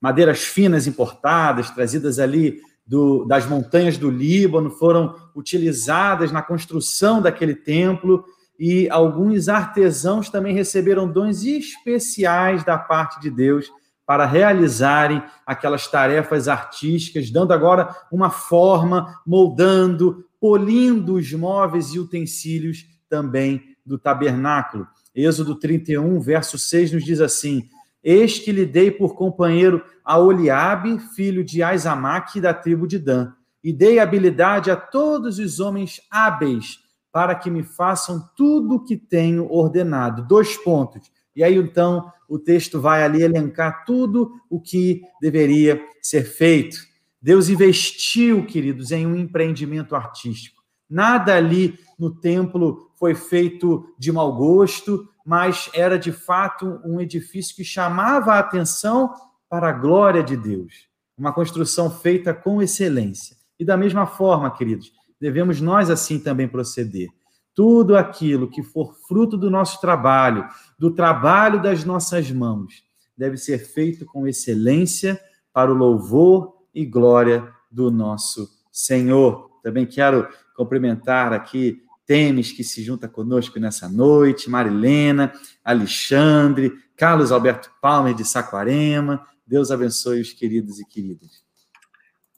Madeiras 0.00 0.40
finas 0.40 0.86
importadas, 0.86 1.70
trazidas 1.70 2.18
ali 2.18 2.60
do, 2.86 3.24
das 3.24 3.46
montanhas 3.46 3.98
do 3.98 4.10
Líbano, 4.10 4.70
foram 4.70 5.14
utilizadas 5.34 6.32
na 6.32 6.42
construção 6.42 7.20
daquele 7.20 7.54
templo 7.54 8.24
e 8.58 8.88
alguns 8.90 9.48
artesãos 9.48 10.28
também 10.28 10.54
receberam 10.54 11.10
dons 11.10 11.44
especiais 11.44 12.64
da 12.64 12.78
parte 12.78 13.20
de 13.20 13.30
Deus 13.30 13.70
para 14.10 14.26
realizarem 14.26 15.22
aquelas 15.46 15.86
tarefas 15.86 16.48
artísticas, 16.48 17.30
dando 17.30 17.52
agora 17.52 17.94
uma 18.10 18.28
forma, 18.28 19.22
moldando, 19.24 20.26
polindo 20.40 21.14
os 21.14 21.32
móveis 21.32 21.94
e 21.94 21.98
utensílios 22.00 22.88
também 23.08 23.62
do 23.86 23.96
tabernáculo. 23.96 24.84
Êxodo 25.14 25.54
31, 25.54 26.18
verso 26.20 26.58
6 26.58 26.90
nos 26.90 27.04
diz 27.04 27.20
assim: 27.20 27.68
Eis 28.02 28.36
que 28.36 28.50
lhe 28.50 28.66
dei 28.66 28.90
por 28.90 29.14
companheiro 29.14 29.80
a 30.04 30.18
Oliabe, 30.18 30.98
filho 31.14 31.44
de 31.44 31.62
Aizamaque, 31.62 32.40
da 32.40 32.52
tribo 32.52 32.88
de 32.88 32.98
Dan, 32.98 33.32
e 33.62 33.72
dei 33.72 34.00
habilidade 34.00 34.72
a 34.72 34.76
todos 34.76 35.38
os 35.38 35.60
homens 35.60 36.00
hábeis 36.10 36.80
para 37.12 37.36
que 37.36 37.48
me 37.48 37.62
façam 37.62 38.28
tudo 38.36 38.74
o 38.74 38.84
que 38.84 38.96
tenho 38.96 39.48
ordenado. 39.48 40.26
Dois 40.26 40.56
pontos. 40.56 41.12
E 41.34 41.44
aí 41.44 41.56
então 41.56 42.10
o 42.28 42.38
texto 42.38 42.80
vai 42.80 43.02
ali 43.02 43.22
elencar 43.22 43.84
tudo 43.84 44.32
o 44.48 44.60
que 44.60 45.02
deveria 45.20 45.80
ser 46.00 46.24
feito. 46.24 46.76
Deus 47.20 47.48
investiu, 47.48 48.46
queridos, 48.46 48.90
em 48.92 49.06
um 49.06 49.16
empreendimento 49.16 49.94
artístico. 49.94 50.62
Nada 50.88 51.36
ali 51.36 51.78
no 51.98 52.10
templo 52.10 52.90
foi 52.98 53.14
feito 53.14 53.94
de 53.98 54.10
mau 54.10 54.34
gosto, 54.34 55.08
mas 55.24 55.70
era 55.74 55.98
de 55.98 56.12
fato 56.12 56.80
um 56.84 57.00
edifício 57.00 57.54
que 57.54 57.64
chamava 57.64 58.34
a 58.34 58.38
atenção 58.38 59.12
para 59.48 59.68
a 59.68 59.72
glória 59.72 60.22
de 60.22 60.36
Deus. 60.36 60.88
Uma 61.16 61.32
construção 61.32 61.90
feita 61.90 62.32
com 62.32 62.62
excelência. 62.62 63.36
E 63.58 63.64
da 63.64 63.76
mesma 63.76 64.06
forma, 64.06 64.50
queridos, 64.50 64.92
devemos 65.20 65.60
nós 65.60 65.90
assim 65.90 66.18
também 66.18 66.48
proceder. 66.48 67.08
Tudo 67.54 67.96
aquilo 67.96 68.48
que 68.48 68.62
for 68.62 68.94
fruto 69.06 69.36
do 69.36 69.50
nosso 69.50 69.80
trabalho, 69.80 70.48
do 70.78 70.92
trabalho 70.92 71.60
das 71.60 71.84
nossas 71.84 72.30
mãos, 72.30 72.84
deve 73.16 73.36
ser 73.36 73.58
feito 73.58 74.06
com 74.06 74.26
excelência 74.26 75.20
para 75.52 75.70
o 75.70 75.74
louvor 75.74 76.54
e 76.74 76.86
glória 76.86 77.52
do 77.70 77.90
nosso 77.90 78.48
Senhor. 78.70 79.50
Também 79.62 79.84
quero 79.84 80.28
cumprimentar 80.56 81.32
aqui 81.32 81.82
Temes, 82.06 82.50
que 82.50 82.64
se 82.64 82.82
junta 82.82 83.08
conosco 83.08 83.60
nessa 83.60 83.88
noite, 83.88 84.50
Marilena, 84.50 85.32
Alexandre, 85.64 86.72
Carlos 86.96 87.30
Alberto 87.30 87.70
Palmer 87.80 88.14
de 88.14 88.24
Saquarema. 88.24 89.24
Deus 89.46 89.70
abençoe 89.70 90.20
os 90.20 90.32
queridos 90.32 90.80
e 90.80 90.86
queridas. 90.86 91.44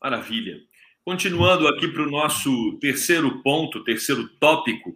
Maravilha. 0.03 0.59
Continuando 1.05 1.67
aqui 1.67 1.89
para 1.89 2.03
o 2.03 2.11
nosso 2.11 2.79
terceiro 2.81 3.43
ponto, 3.43 3.83
terceiro 3.83 4.29
tópico, 4.39 4.95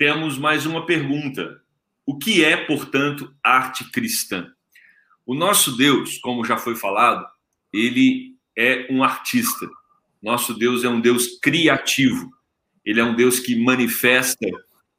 temos 0.00 0.38
mais 0.38 0.64
uma 0.64 0.86
pergunta. 0.86 1.60
O 2.06 2.16
que 2.16 2.42
é, 2.42 2.56
portanto, 2.56 3.34
arte 3.44 3.84
cristã? 3.90 4.50
O 5.26 5.34
nosso 5.34 5.76
Deus, 5.76 6.16
como 6.16 6.42
já 6.42 6.56
foi 6.56 6.74
falado, 6.74 7.26
ele 7.70 8.34
é 8.56 8.86
um 8.88 9.04
artista. 9.04 9.68
Nosso 10.22 10.54
Deus 10.54 10.84
é 10.84 10.88
um 10.88 11.02
Deus 11.02 11.38
criativo. 11.38 12.30
Ele 12.82 12.98
é 12.98 13.04
um 13.04 13.14
Deus 13.14 13.40
que 13.40 13.54
manifesta 13.54 14.48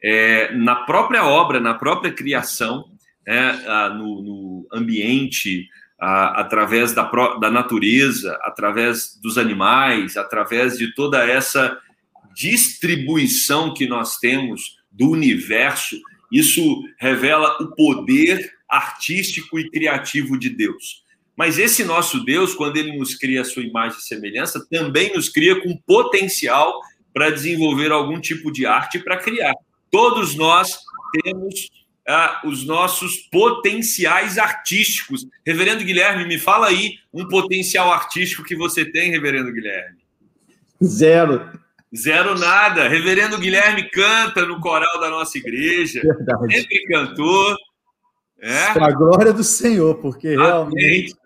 é, 0.03 0.53
na 0.53 0.75
própria 0.75 1.25
obra, 1.25 1.59
na 1.59 1.73
própria 1.73 2.13
criação, 2.13 2.85
né, 3.25 3.53
no, 3.97 4.21
no, 4.21 4.67
ambiente, 4.71 5.67
através 5.97 6.93
da, 6.93 7.09
da 7.39 7.49
natureza, 7.49 8.37
através 8.43 9.19
dos 9.19 9.39
animais, 9.39 10.15
através 10.15 10.77
de 10.77 10.93
toda 10.93 11.25
essa 11.25 11.75
distribuição 12.35 13.73
que 13.73 13.87
nós 13.87 14.17
temos 14.17 14.79
do 14.91 15.09
universo. 15.09 15.99
Isso 16.31 16.83
revela 16.99 17.57
o 17.61 17.75
poder 17.75 18.51
artístico 18.69 19.59
e 19.59 19.69
criativo 19.69 20.37
de 20.37 20.49
Deus. 20.49 21.03
Mas 21.35 21.57
esse 21.57 21.83
nosso 21.83 22.23
Deus, 22.23 22.53
quando 22.53 22.77
ele 22.77 22.97
nos 22.97 23.15
cria 23.15 23.41
a 23.41 23.45
sua 23.45 23.63
imagem 23.63 23.97
e 23.97 24.03
semelhança, 24.03 24.65
também 24.69 25.13
nos 25.13 25.29
cria 25.29 25.61
com 25.61 25.75
potencial 25.77 26.79
para 27.13 27.29
desenvolver 27.29 27.91
algum 27.91 28.19
tipo 28.19 28.51
de 28.51 28.65
arte 28.65 28.99
para 28.99 29.17
criar. 29.17 29.53
Todos 29.89 30.35
nós 30.35 30.77
temos 31.23 31.69
ah, 32.07 32.41
os 32.45 32.65
nossos 32.65 33.17
potenciais 33.31 34.37
artísticos. 34.37 35.27
Reverendo 35.45 35.83
Guilherme, 35.83 36.25
me 36.25 36.37
fala 36.37 36.67
aí 36.67 36.95
um 37.13 37.27
potencial 37.27 37.91
artístico 37.91 38.43
que 38.43 38.55
você 38.55 38.85
tem, 38.85 39.11
Reverendo 39.11 39.51
Guilherme. 39.51 39.99
Zero. 40.83 41.60
Zero 41.95 42.37
nada. 42.37 42.87
Reverendo 42.87 43.37
Guilherme 43.37 43.89
canta 43.89 44.45
no 44.45 44.59
coral 44.59 44.99
da 44.99 45.09
nossa 45.09 45.37
igreja. 45.37 46.01
Verdade. 46.01 46.55
Sempre 46.55 46.85
cantou. 46.85 47.55
É? 48.39 48.73
Para 48.73 48.87
a 48.87 48.91
glória 48.91 49.33
do 49.33 49.43
Senhor, 49.43 49.95
porque 49.95 50.29
Amém. 50.29 50.39
realmente 50.39 51.15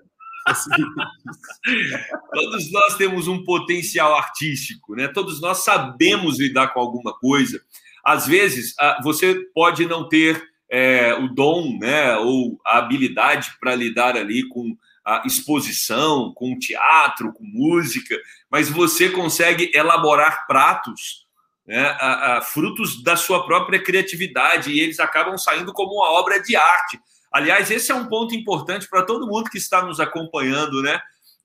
Todos 2.32 2.72
nós 2.72 2.96
temos 2.98 3.28
um 3.28 3.44
potencial 3.44 4.16
artístico, 4.16 4.96
né? 4.96 5.08
Todos 5.08 5.42
nós 5.42 5.64
sabemos 5.64 6.40
lidar 6.40 6.74
com 6.74 6.80
alguma 6.80 7.14
coisa. 7.14 7.62
Às 8.04 8.28
vezes, 8.28 8.76
você 9.04 9.36
pode 9.54 9.88
não 9.88 10.08
ter 10.08 10.44
é, 10.70 11.14
o 11.16 11.28
dom, 11.28 11.78
né, 11.80 12.16
ou 12.18 12.60
a 12.66 12.78
habilidade 12.78 13.56
para 13.60 13.76
lidar 13.76 14.16
ali 14.16 14.48
com 14.50 14.78
exposição, 15.26 16.34
com 16.34 16.58
teatro, 16.58 17.32
com 17.34 17.44
música, 17.44 18.18
mas 18.50 18.70
você 18.70 19.10
consegue 19.10 19.72
elaborar 19.74 20.48
pratos, 20.48 21.26
né, 21.66 21.80
a, 22.00 22.38
a, 22.38 22.42
frutos 22.42 23.04
da 23.04 23.16
sua 23.16 23.46
própria 23.46 23.82
criatividade 23.82 24.72
e 24.72 24.80
eles 24.80 25.00
acabam 25.00 25.38
saindo 25.38 25.74
como 25.74 25.94
uma 25.94 26.12
obra 26.12 26.42
de 26.42 26.56
arte. 26.56 27.00
Aliás, 27.32 27.70
esse 27.70 27.92
é 27.92 27.96
um 27.96 28.06
ponto 28.06 28.34
importante 28.34 28.88
para 28.88 29.04
todo 29.04 29.28
mundo 29.28 29.50
que 29.50 29.58
está 29.58 29.82
nos 29.84 30.00
acompanhando, 30.00 30.82
né? 30.82 31.00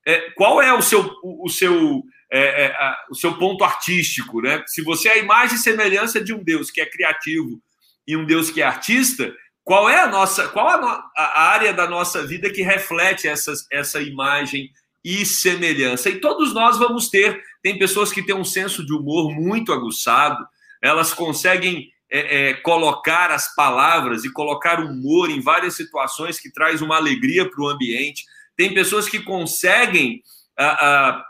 É, 0.07 0.31
qual 0.31 0.63
é 0.63 0.73
o 0.73 0.81
seu, 0.81 1.01
o, 1.23 1.47
o 1.47 1.49
seu, 1.49 2.03
é, 2.31 2.65
é, 2.65 2.67
a, 2.73 3.07
o 3.11 3.15
seu 3.15 3.37
ponto 3.37 3.65
artístico, 3.65 4.41
né? 4.41 4.63
Se 4.67 4.83
você 4.83 5.09
é 5.09 5.13
a 5.15 5.19
imagem 5.19 5.57
e 5.57 5.59
semelhança 5.59 6.23
de 6.23 6.33
um 6.33 6.43
Deus 6.43 6.71
que 6.71 6.81
é 6.81 6.87
criativo 6.87 7.61
e 8.07 8.17
um 8.17 8.25
Deus 8.25 8.51
que 8.51 8.63
é 8.63 8.65
artista, 8.65 9.35
qual 9.65 9.89
é 9.89 10.01
a 10.01 10.09
nossa, 10.09 10.49
qual 10.49 10.69
a, 10.69 11.11
a 11.17 11.43
área 11.43 11.73
da 11.73 11.89
nossa 11.89 12.27
vida 12.27 12.51
que 12.51 12.63
reflete 12.63 13.29
essas, 13.29 13.67
essa 13.71 14.01
imagem 14.01 14.71
e 15.05 15.25
semelhança? 15.25 16.09
E 16.09 16.21
todos 16.21 16.53
nós 16.53 16.79
vamos 16.79 17.09
ter. 17.09 17.43
Tem 17.63 17.79
pessoas 17.79 18.13
que 18.13 18.23
têm 18.23 18.35
um 18.35 18.45
senso 18.45 18.85
de 18.85 18.93
humor 18.93 19.33
muito 19.33 19.73
aguçado, 19.73 20.47
elas 20.83 21.13
conseguem 21.13 21.91
é, 22.11 22.51
é, 22.51 22.55
colocar 22.55 23.31
as 23.31 23.55
palavras 23.55 24.25
e 24.25 24.33
colocar 24.33 24.81
humor 24.81 25.31
em 25.31 25.41
várias 25.41 25.75
situações 25.75 26.41
que 26.41 26.51
traz 26.51 26.83
uma 26.83 26.97
alegria 26.97 27.49
para 27.49 27.63
o 27.63 27.69
ambiente. 27.69 28.25
Tem 28.57 28.75
pessoas 28.75 29.09
que 29.09 29.21
conseguem 29.21 30.23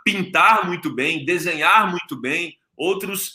pintar 0.04 0.66
muito 0.66 0.92
bem, 0.92 1.24
desenhar 1.24 1.88
muito 1.88 2.16
bem, 2.16 2.56
outros 2.76 3.34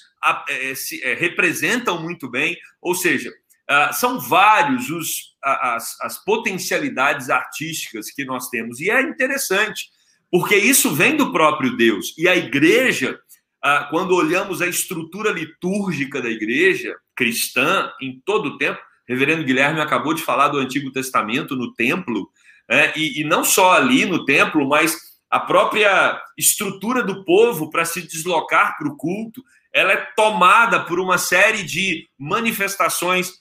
é, 0.50 0.76
se, 0.76 1.02
é, 1.04 1.14
representam 1.14 2.02
muito 2.02 2.30
bem. 2.30 2.58
Ou 2.82 2.96
seja, 2.96 3.32
Uh, 3.70 3.94
são 3.94 4.20
vários 4.20 4.90
os, 4.90 5.36
as, 5.44 6.00
as 6.02 6.24
potencialidades 6.24 7.30
artísticas 7.30 8.12
que 8.12 8.24
nós 8.24 8.50
temos. 8.50 8.80
E 8.80 8.92
é 8.92 9.02
interessante, 9.02 9.90
porque 10.32 10.56
isso 10.56 10.94
vem 10.94 11.18
do 11.18 11.32
próprio 11.32 11.76
Deus. 11.76 12.14
E 12.18 12.28
a 12.28 12.36
igreja, 12.36 13.20
uh, 13.66 13.90
quando 13.90 14.16
olhamos 14.16 14.62
a 14.62 14.68
estrutura 14.68 15.32
litúrgica 15.32 16.22
da 16.22 16.30
igreja 16.30 16.96
cristã 17.16 17.92
em 18.00 18.22
todo 18.24 18.50
o 18.50 18.58
tempo, 18.58 18.80
reverendo 19.08 19.44
Guilherme 19.44 19.82
acabou 19.82 20.14
de 20.14 20.22
falar 20.22 20.50
do 20.50 20.60
Antigo 20.60 20.92
Testamento 20.92 21.56
no 21.56 21.74
templo, 21.74 22.30
né? 22.70 22.94
e, 22.96 23.22
e 23.22 23.24
não 23.24 23.44
só 23.44 23.74
ali 23.74 24.06
no 24.06 24.26
templo, 24.26 24.68
mas 24.68 24.96
a 25.30 25.40
própria 25.40 26.22
estrutura 26.38 27.04
do 27.04 27.24
povo 27.26 27.70
para 27.70 27.86
se 27.86 28.02
deslocar 28.02 28.78
para 28.78 28.88
o 28.88 28.96
culto, 28.96 29.44
ela 29.74 29.92
é 29.92 30.08
tomada 30.16 30.80
por 30.86 31.00
uma 31.00 31.18
série 31.18 31.64
de 31.64 32.08
manifestações 32.18 33.34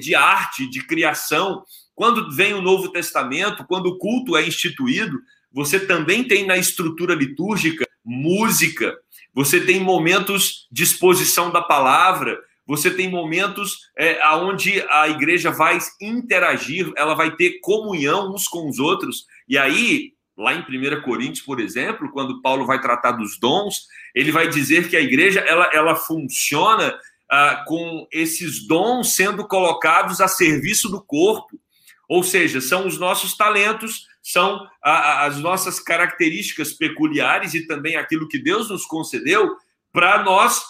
de 0.00 0.14
arte, 0.14 0.68
de 0.68 0.86
criação. 0.86 1.64
Quando 1.94 2.34
vem 2.34 2.54
o 2.54 2.62
Novo 2.62 2.90
Testamento, 2.90 3.64
quando 3.66 3.86
o 3.86 3.98
culto 3.98 4.36
é 4.36 4.46
instituído, 4.46 5.18
você 5.52 5.80
também 5.80 6.24
tem 6.24 6.46
na 6.46 6.56
estrutura 6.56 7.14
litúrgica 7.14 7.86
música, 8.04 8.96
você 9.34 9.60
tem 9.60 9.80
momentos 9.80 10.66
de 10.70 10.82
exposição 10.82 11.50
da 11.50 11.62
palavra, 11.62 12.38
você 12.66 12.90
tem 12.90 13.10
momentos 13.10 13.90
é, 13.96 14.24
onde 14.36 14.82
a 14.88 15.08
igreja 15.08 15.50
vai 15.50 15.78
interagir, 16.00 16.92
ela 16.96 17.14
vai 17.14 17.34
ter 17.34 17.58
comunhão 17.60 18.32
uns 18.32 18.46
com 18.46 18.68
os 18.68 18.78
outros. 18.78 19.26
E 19.48 19.58
aí, 19.58 20.12
lá 20.36 20.54
em 20.54 20.60
1 20.60 21.02
Coríntios, 21.02 21.44
por 21.44 21.60
exemplo, 21.60 22.10
quando 22.10 22.40
Paulo 22.40 22.66
vai 22.66 22.80
tratar 22.80 23.12
dos 23.12 23.38
dons, 23.38 23.86
ele 24.14 24.32
vai 24.32 24.48
dizer 24.48 24.88
que 24.88 24.96
a 24.96 25.00
igreja 25.00 25.40
ela, 25.40 25.70
ela 25.72 25.96
funciona 25.96 26.96
ah, 27.30 27.64
com 27.66 28.08
esses 28.10 28.66
dons 28.66 29.14
sendo 29.14 29.46
colocados 29.46 30.20
a 30.20 30.26
serviço 30.26 30.88
do 30.88 31.00
corpo. 31.00 31.60
Ou 32.08 32.24
seja, 32.24 32.60
são 32.60 32.88
os 32.88 32.98
nossos 32.98 33.36
talentos, 33.36 34.06
são 34.20 34.66
as 34.82 35.38
nossas 35.38 35.78
características 35.78 36.72
peculiares 36.72 37.54
e 37.54 37.66
também 37.66 37.96
aquilo 37.96 38.28
que 38.28 38.42
Deus 38.42 38.68
nos 38.68 38.84
concedeu 38.84 39.56
para 39.92 40.22
nós 40.24 40.60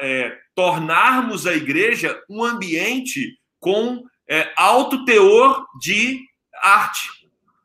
é, 0.00 0.38
tornarmos 0.54 1.46
a 1.46 1.54
igreja 1.54 2.22
um 2.30 2.44
ambiente 2.44 3.36
com 3.58 4.04
é, 4.28 4.52
alto 4.56 5.04
teor 5.04 5.66
de 5.80 6.20
arte. 6.62 7.08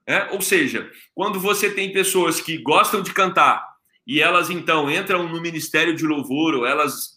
É? 0.05 0.29
Ou 0.31 0.41
seja, 0.41 0.89
quando 1.13 1.39
você 1.39 1.69
tem 1.69 1.93
pessoas 1.93 2.41
que 2.41 2.57
gostam 2.57 3.01
de 3.01 3.13
cantar 3.13 3.65
e 4.05 4.19
elas 4.19 4.49
então 4.49 4.91
entram 4.91 5.29
no 5.29 5.39
ministério 5.39 5.95
de 5.95 6.05
louvor 6.05 6.55
ou 6.55 6.65
elas 6.65 7.13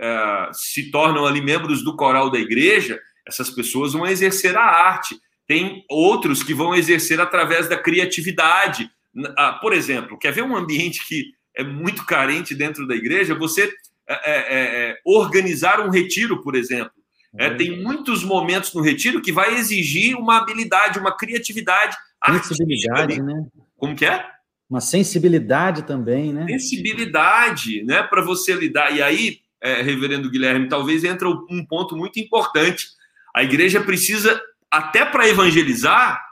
é, 0.00 0.50
se 0.52 0.90
tornam 0.90 1.26
ali 1.26 1.40
membros 1.40 1.82
do 1.82 1.96
coral 1.96 2.30
da 2.30 2.38
igreja, 2.38 3.00
essas 3.26 3.50
pessoas 3.50 3.92
vão 3.92 4.06
exercer 4.06 4.56
a 4.56 4.64
arte. 4.64 5.16
Tem 5.46 5.84
outros 5.88 6.42
que 6.42 6.54
vão 6.54 6.74
exercer 6.74 7.20
através 7.20 7.68
da 7.68 7.76
criatividade. 7.76 8.90
Ah, 9.36 9.52
por 9.54 9.72
exemplo, 9.72 10.18
quer 10.18 10.32
ver 10.32 10.42
um 10.42 10.56
ambiente 10.56 11.06
que 11.06 11.32
é 11.54 11.62
muito 11.62 12.04
carente 12.04 12.54
dentro 12.54 12.86
da 12.86 12.94
igreja, 12.94 13.34
você 13.34 13.72
é, 14.08 14.14
é, 14.14 14.36
é, 14.36 14.90
é 14.90 14.98
organizar 15.04 15.80
um 15.80 15.90
retiro, 15.90 16.42
por 16.42 16.54
exemplo. 16.54 16.92
É, 17.36 17.50
tem 17.50 17.82
muitos 17.82 18.22
momentos 18.22 18.72
no 18.74 18.80
retiro 18.80 19.20
que 19.20 19.32
vai 19.32 19.56
exigir 19.56 20.16
uma 20.16 20.38
habilidade, 20.38 20.98
uma 20.98 21.16
criatividade. 21.16 21.96
Sensibilidade, 22.44 23.20
né? 23.20 23.46
Como 23.76 23.94
que 23.94 24.06
é? 24.06 24.24
Uma 24.70 24.80
sensibilidade 24.80 25.82
também, 25.82 26.32
né? 26.32 26.46
Sensibilidade, 26.46 27.82
né? 27.82 28.02
Para 28.02 28.22
você 28.22 28.54
lidar. 28.54 28.96
E 28.96 29.02
aí, 29.02 29.40
é, 29.64 29.80
reverendo 29.80 30.30
Guilherme, 30.30 30.68
talvez 30.68 31.02
entra 31.04 31.26
um 31.26 31.64
ponto 31.66 31.96
muito 31.96 32.20
importante. 32.20 32.88
A 33.34 33.42
igreja 33.42 33.80
precisa, 33.80 34.38
até 34.70 35.06
para 35.06 35.26
evangelizar, 35.26 36.22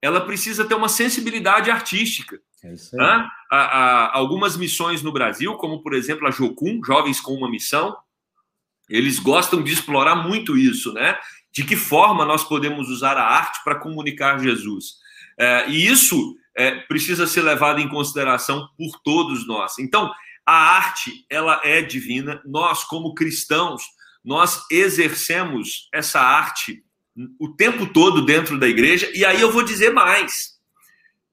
ela 0.00 0.22
precisa 0.22 0.64
ter 0.64 0.74
uma 0.74 0.88
sensibilidade 0.88 1.70
artística. 1.70 2.40
É 2.64 2.68
aí. 2.68 2.76
Há, 2.98 3.28
há, 3.52 4.16
algumas 4.16 4.56
missões 4.56 5.02
no 5.02 5.12
Brasil, 5.12 5.52
como 5.56 5.82
por 5.82 5.92
exemplo 5.92 6.26
a 6.26 6.30
Jocum, 6.30 6.80
Jovens 6.82 7.20
com 7.20 7.34
uma 7.34 7.50
Missão, 7.50 7.94
eles 8.88 9.18
gostam 9.18 9.62
de 9.62 9.72
explorar 9.72 10.16
muito 10.16 10.56
isso, 10.56 10.94
né? 10.94 11.18
De 11.52 11.62
que 11.62 11.76
forma 11.76 12.24
nós 12.24 12.42
podemos 12.42 12.88
usar 12.88 13.18
a 13.18 13.24
arte 13.24 13.62
para 13.64 13.78
comunicar 13.78 14.38
Jesus. 14.38 14.94
É, 15.38 15.68
e 15.68 15.86
isso 15.86 16.36
é, 16.56 16.70
precisa 16.70 17.26
ser 17.26 17.42
levado 17.42 17.80
em 17.80 17.88
consideração 17.88 18.66
por 18.78 18.98
todos 19.04 19.46
nós. 19.46 19.78
Então, 19.78 20.10
a 20.46 20.76
arte, 20.76 21.26
ela 21.28 21.60
é 21.64 21.82
divina. 21.82 22.40
Nós, 22.46 22.84
como 22.84 23.14
cristãos, 23.14 23.82
nós 24.24 24.64
exercemos 24.70 25.88
essa 25.92 26.20
arte 26.20 26.82
o 27.40 27.48
tempo 27.48 27.86
todo 27.86 28.24
dentro 28.24 28.58
da 28.58 28.68
igreja. 28.68 29.10
E 29.14 29.24
aí 29.24 29.40
eu 29.40 29.50
vou 29.50 29.62
dizer 29.62 29.90
mais 29.90 30.56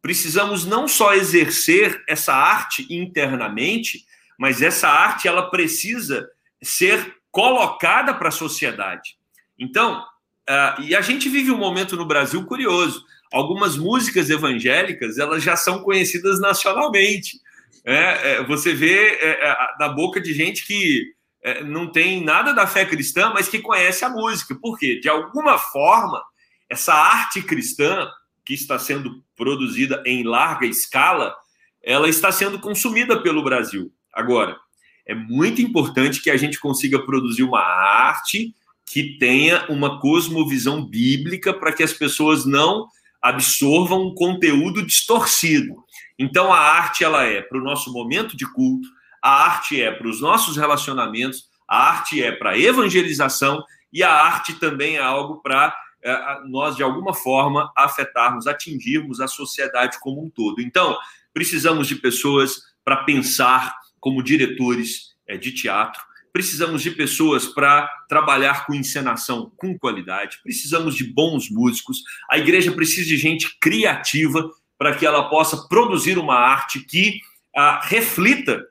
precisamos 0.04 0.66
não 0.66 0.86
só 0.86 1.16
exercer 1.16 2.04
essa 2.10 2.34
arte 2.34 2.86
internamente, 2.94 4.06
mas 4.38 4.62
essa 4.62 4.90
arte 4.90 5.30
ela 5.30 5.50
precisa 5.50 6.30
ser 6.62 7.16
colocada 7.32 8.14
para 8.14 8.28
a 8.28 8.32
sociedade. 8.32 9.16
Então, 9.58 10.02
uh, 10.02 10.82
e 10.82 10.94
a 10.94 11.00
gente 11.00 11.30
vive 11.30 11.52
um 11.52 11.58
momento 11.58 11.96
no 11.96 12.06
Brasil 12.06 12.46
curioso. 12.46 13.02
Algumas 13.32 13.78
músicas 13.78 14.30
evangélicas 14.30 15.18
elas 15.18 15.42
já 15.42 15.56
são 15.56 15.82
conhecidas 15.82 16.40
nacionalmente. 16.42 17.40
É, 17.86 18.34
é, 18.34 18.44
você 18.44 18.74
vê 18.74 19.18
é, 19.20 19.50
é 19.50 19.58
na 19.80 19.90
boca 19.90 20.22
de 20.22 20.34
gente 20.34 20.66
que 20.66 21.14
é, 21.44 21.64
não 21.64 21.92
tem 21.92 22.24
nada 22.24 22.54
da 22.54 22.66
fé 22.66 22.86
cristã, 22.86 23.32
mas 23.34 23.50
que 23.50 23.60
conhece 23.60 24.06
a 24.06 24.10
música. 24.10 24.56
Por 24.56 24.78
quê? 24.78 25.00
De 25.00 25.10
alguma 25.10 25.58
forma, 25.58 26.24
essa 26.70 26.94
arte 26.94 27.42
cristã 27.42 28.10
que 28.46 28.54
está 28.54 28.80
sendo 28.80 29.24
produzida 29.36 30.02
em 30.06 30.24
larga 30.24 30.66
escala, 30.66 31.36
ela 31.84 32.08
está 32.08 32.32
sendo 32.32 32.60
consumida 32.60 33.22
pelo 33.22 33.44
Brasil. 33.44 33.92
Agora, 34.14 34.58
é 35.06 35.14
muito 35.14 35.62
importante 35.62 36.22
que 36.22 36.30
a 36.30 36.38
gente 36.38 36.60
consiga 36.60 37.06
produzir 37.06 37.44
uma 37.44 37.62
arte 37.62 38.54
que 38.86 39.18
tenha 39.18 39.66
uma 39.70 40.00
cosmovisão 40.00 40.86
bíblica 40.86 41.54
para 41.54 41.74
que 41.74 41.84
as 41.84 41.94
pessoas 41.94 42.46
não 42.46 42.88
absorvam 43.22 44.08
um 44.08 44.14
conteúdo 44.14 44.86
distorcido. 44.86 45.76
Então 46.24 46.54
a 46.54 46.60
arte 46.60 47.04
ela 47.04 47.24
é 47.24 47.42
para 47.42 47.58
o 47.58 47.64
nosso 47.64 47.92
momento 47.92 48.38
de 48.38 48.46
culto, 48.52 48.88
a 49.22 49.46
arte 49.46 49.82
é 49.82 49.92
para 49.92 50.08
os 50.08 50.22
nossos 50.22 50.56
relacionamentos, 50.56 51.50
a 51.68 51.90
arte 51.90 52.24
é 52.24 52.32
para 52.32 52.58
evangelização 52.58 53.64
e 53.92 54.02
a 54.02 54.12
arte 54.12 54.54
também 54.54 54.96
é 54.96 55.02
algo 55.02 55.42
para 55.42 55.76
é, 56.02 56.40
nós, 56.46 56.76
de 56.76 56.84
alguma 56.84 57.14
forma, 57.14 57.72
afetarmos, 57.76 58.48
atingirmos 58.48 59.20
a 59.20 59.28
sociedade 59.28 60.00
como 60.00 60.24
um 60.24 60.30
todo. 60.30 60.62
Então, 60.62 60.98
precisamos 61.34 61.88
de 61.88 61.96
pessoas 61.96 62.62
para 62.84 63.04
pensar 63.04 63.76
como 64.00 64.24
diretores 64.24 65.14
é, 65.28 65.38
de 65.38 65.52
teatro, 65.52 66.02
precisamos 66.32 66.82
de 66.82 66.92
pessoas 66.92 67.46
para 67.46 67.88
trabalhar 68.10 68.66
com 68.66 68.74
encenação 68.74 69.52
com 69.56 69.78
qualidade, 69.78 70.40
precisamos 70.44 70.96
de 70.96 71.04
bons 71.04 71.50
músicos, 71.50 72.02
a 72.30 72.38
igreja 72.38 72.72
precisa 72.72 73.08
de 73.08 73.18
gente 73.18 73.58
criativa 73.60 74.50
para 74.84 74.96
que 74.98 75.06
ela 75.06 75.30
possa 75.30 75.66
produzir 75.70 76.18
uma 76.18 76.36
arte 76.36 76.82
que 76.82 77.22
a, 77.56 77.80
reflita 77.86 78.62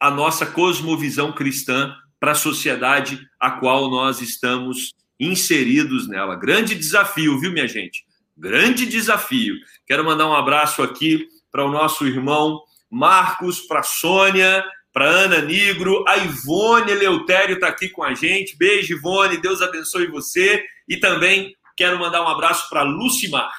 a 0.00 0.10
nossa 0.10 0.46
cosmovisão 0.46 1.32
cristã 1.32 1.94
para 2.18 2.32
a 2.32 2.34
sociedade 2.34 3.20
a 3.38 3.50
qual 3.50 3.90
nós 3.90 4.22
estamos 4.22 4.94
inseridos 5.20 6.08
nela. 6.08 6.34
Grande 6.34 6.74
desafio, 6.74 7.38
viu, 7.38 7.52
minha 7.52 7.68
gente? 7.68 8.06
Grande 8.34 8.86
desafio. 8.86 9.54
Quero 9.86 10.02
mandar 10.02 10.28
um 10.28 10.32
abraço 10.32 10.82
aqui 10.82 11.28
para 11.52 11.62
o 11.62 11.70
nosso 11.70 12.06
irmão 12.06 12.62
Marcos, 12.90 13.60
para 13.60 13.82
Sônia, 13.82 14.64
para 14.94 15.04
Ana 15.04 15.42
Nigro, 15.42 16.06
a 16.08 16.16
Ivone 16.16 16.90
Eleutério 16.90 17.56
está 17.56 17.68
aqui 17.68 17.90
com 17.90 18.02
a 18.02 18.14
gente. 18.14 18.56
Beijo, 18.56 18.94
Ivone, 18.94 19.36
Deus 19.36 19.60
abençoe 19.60 20.06
você. 20.06 20.64
E 20.88 20.96
também 20.96 21.54
quero 21.76 21.98
mandar 21.98 22.22
um 22.22 22.28
abraço 22.28 22.66
para 22.70 22.82
Lucimar. 22.82 23.52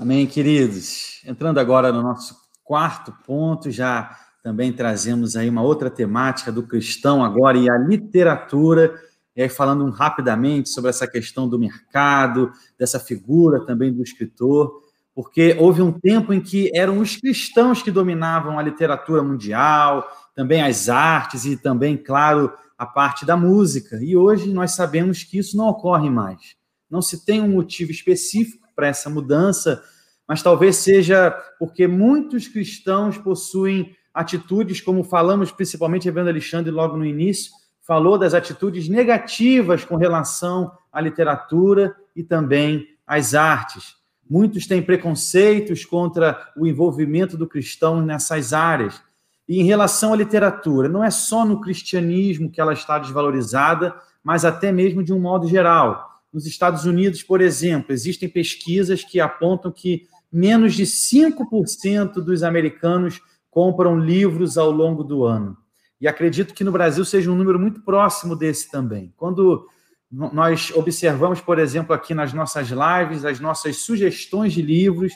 Amém, 0.00 0.26
queridos. 0.26 1.20
Entrando 1.26 1.60
agora 1.60 1.92
no 1.92 2.00
nosso 2.00 2.34
quarto 2.64 3.12
ponto, 3.26 3.70
já 3.70 4.16
também 4.42 4.72
trazemos 4.72 5.36
aí 5.36 5.46
uma 5.46 5.60
outra 5.60 5.90
temática 5.90 6.50
do 6.50 6.62
cristão 6.62 7.22
agora 7.22 7.58
e 7.58 7.68
a 7.68 7.76
literatura 7.76 8.98
e 9.36 9.42
aí 9.42 9.48
falando 9.50 9.86
rapidamente 9.90 10.70
sobre 10.70 10.88
essa 10.88 11.06
questão 11.06 11.46
do 11.46 11.58
mercado, 11.58 12.50
dessa 12.78 12.98
figura 12.98 13.66
também 13.66 13.92
do 13.92 14.02
escritor, 14.02 14.72
porque 15.14 15.54
houve 15.60 15.82
um 15.82 15.92
tempo 15.92 16.32
em 16.32 16.40
que 16.40 16.70
eram 16.74 16.98
os 17.00 17.16
cristãos 17.16 17.82
que 17.82 17.90
dominavam 17.90 18.58
a 18.58 18.62
literatura 18.62 19.22
mundial, 19.22 20.08
também 20.34 20.62
as 20.62 20.88
artes 20.88 21.44
e 21.44 21.58
também, 21.58 21.98
claro, 21.98 22.50
a 22.78 22.86
parte 22.86 23.26
da 23.26 23.36
música. 23.36 24.02
E 24.02 24.16
hoje 24.16 24.50
nós 24.50 24.70
sabemos 24.70 25.24
que 25.24 25.36
isso 25.36 25.58
não 25.58 25.68
ocorre 25.68 26.08
mais. 26.08 26.56
Não 26.90 27.02
se 27.02 27.22
tem 27.22 27.42
um 27.42 27.50
motivo 27.50 27.90
específico 27.90 28.66
para 28.80 28.88
essa 28.88 29.10
mudança, 29.10 29.82
mas 30.26 30.42
talvez 30.42 30.76
seja 30.76 31.30
porque 31.58 31.86
muitos 31.86 32.48
cristãos 32.48 33.18
possuem 33.18 33.94
atitudes, 34.14 34.80
como 34.80 35.04
falamos 35.04 35.52
principalmente 35.52 36.06
Reverendo 36.06 36.30
Alexandre 36.30 36.70
logo 36.70 36.96
no 36.96 37.04
início, 37.04 37.52
falou 37.82 38.16
das 38.16 38.32
atitudes 38.32 38.88
negativas 38.88 39.84
com 39.84 39.96
relação 39.96 40.72
à 40.90 40.98
literatura 40.98 41.94
e 42.16 42.24
também 42.24 42.86
às 43.06 43.34
artes. 43.34 43.96
Muitos 44.28 44.66
têm 44.66 44.80
preconceitos 44.80 45.84
contra 45.84 46.50
o 46.56 46.66
envolvimento 46.66 47.36
do 47.36 47.46
cristão 47.46 48.00
nessas 48.00 48.54
áreas. 48.54 49.02
E 49.46 49.60
em 49.60 49.64
relação 49.64 50.14
à 50.14 50.16
literatura, 50.16 50.88
não 50.88 51.04
é 51.04 51.10
só 51.10 51.44
no 51.44 51.60
cristianismo 51.60 52.50
que 52.50 52.62
ela 52.62 52.72
está 52.72 52.98
desvalorizada, 52.98 53.94
mas 54.24 54.42
até 54.42 54.72
mesmo 54.72 55.04
de 55.04 55.12
um 55.12 55.20
modo 55.20 55.46
geral. 55.46 56.09
Nos 56.32 56.46
Estados 56.46 56.84
Unidos, 56.84 57.22
por 57.22 57.40
exemplo, 57.40 57.92
existem 57.92 58.28
pesquisas 58.28 59.02
que 59.02 59.20
apontam 59.20 59.72
que 59.72 60.06
menos 60.32 60.74
de 60.74 60.84
5% 60.84 62.14
dos 62.14 62.42
americanos 62.42 63.20
compram 63.50 63.98
livros 63.98 64.56
ao 64.56 64.70
longo 64.70 65.02
do 65.02 65.24
ano. 65.24 65.56
E 66.00 66.06
acredito 66.06 66.54
que 66.54 66.64
no 66.64 66.72
Brasil 66.72 67.04
seja 67.04 67.30
um 67.30 67.36
número 67.36 67.58
muito 67.58 67.82
próximo 67.82 68.36
desse 68.36 68.70
também. 68.70 69.12
Quando 69.16 69.66
nós 70.10 70.72
observamos, 70.74 71.40
por 71.40 71.58
exemplo, 71.58 71.94
aqui 71.94 72.14
nas 72.14 72.32
nossas 72.32 72.68
lives, 72.68 73.24
as 73.24 73.38
nossas 73.38 73.76
sugestões 73.76 74.52
de 74.52 74.62
livros, 74.62 75.12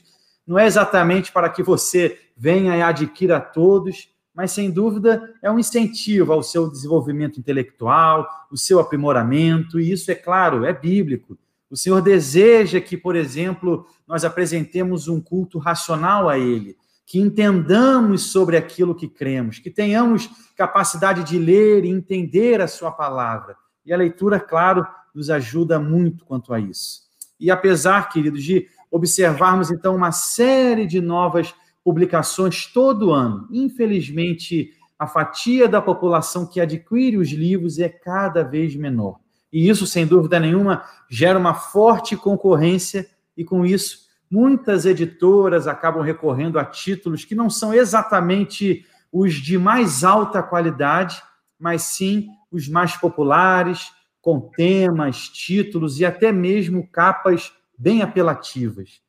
não 0.46 0.58
é 0.58 0.66
exatamente 0.66 1.32
para 1.32 1.48
que 1.48 1.62
você 1.62 2.18
venha 2.36 2.76
e 2.76 2.82
adquira 2.82 3.40
todos, 3.40 4.08
mas 4.34 4.50
sem 4.50 4.70
dúvida 4.70 5.32
é 5.40 5.50
um 5.50 5.58
incentivo 5.58 6.32
ao 6.32 6.42
seu 6.42 6.68
desenvolvimento 6.68 7.38
intelectual, 7.38 8.28
o 8.50 8.56
seu 8.56 8.80
aprimoramento, 8.80 9.78
e 9.78 9.92
isso 9.92 10.10
é 10.10 10.14
claro, 10.14 10.64
é 10.64 10.72
bíblico. 10.72 11.38
O 11.70 11.76
Senhor 11.76 12.02
deseja 12.02 12.80
que, 12.80 12.96
por 12.96 13.16
exemplo, 13.16 13.86
nós 14.06 14.24
apresentemos 14.24 15.08
um 15.08 15.20
culto 15.20 15.58
racional 15.58 16.28
a 16.28 16.38
Ele, 16.38 16.76
que 17.06 17.20
entendamos 17.20 18.32
sobre 18.32 18.56
aquilo 18.56 18.94
que 18.94 19.08
cremos, 19.08 19.58
que 19.58 19.70
tenhamos 19.70 20.28
capacidade 20.56 21.22
de 21.24 21.38
ler 21.38 21.84
e 21.84 21.90
entender 21.90 22.60
a 22.60 22.68
Sua 22.68 22.90
palavra. 22.90 23.56
E 23.84 23.92
a 23.92 23.96
leitura, 23.96 24.40
claro, 24.40 24.86
nos 25.14 25.30
ajuda 25.30 25.78
muito 25.78 26.24
quanto 26.24 26.52
a 26.52 26.58
isso. 26.58 27.02
E 27.38 27.50
apesar, 27.50 28.08
queridos, 28.08 28.42
de 28.42 28.68
observarmos 28.90 29.70
então 29.70 29.94
uma 29.94 30.12
série 30.12 30.86
de 30.86 31.00
novas 31.00 31.54
publicações 31.84 32.66
todo 32.66 33.12
ano. 33.12 33.46
Infelizmente, 33.52 34.72
a 34.98 35.06
fatia 35.06 35.68
da 35.68 35.82
população 35.82 36.46
que 36.46 36.60
adquire 36.60 37.18
os 37.18 37.30
livros 37.30 37.78
é 37.78 37.88
cada 37.88 38.42
vez 38.42 38.74
menor. 38.74 39.18
E 39.52 39.68
isso, 39.68 39.86
sem 39.86 40.06
dúvida 40.06 40.40
nenhuma, 40.40 40.82
gera 41.08 41.38
uma 41.38 41.54
forte 41.54 42.16
concorrência, 42.16 43.06
e 43.36 43.44
com 43.44 43.64
isso, 43.64 44.08
muitas 44.30 44.86
editoras 44.86 45.68
acabam 45.68 46.02
recorrendo 46.02 46.58
a 46.58 46.64
títulos 46.64 47.24
que 47.24 47.34
não 47.34 47.50
são 47.50 47.72
exatamente 47.72 48.84
os 49.12 49.34
de 49.34 49.58
mais 49.58 50.02
alta 50.02 50.42
qualidade, 50.42 51.22
mas 51.58 51.82
sim 51.82 52.28
os 52.50 52.68
mais 52.68 52.96
populares, 52.96 53.92
com 54.20 54.40
temas, 54.40 55.28
títulos 55.28 56.00
e 56.00 56.04
até 56.04 56.32
mesmo 56.32 56.88
capas 56.90 57.52
bem 57.78 58.02
apelativas. 58.02 59.03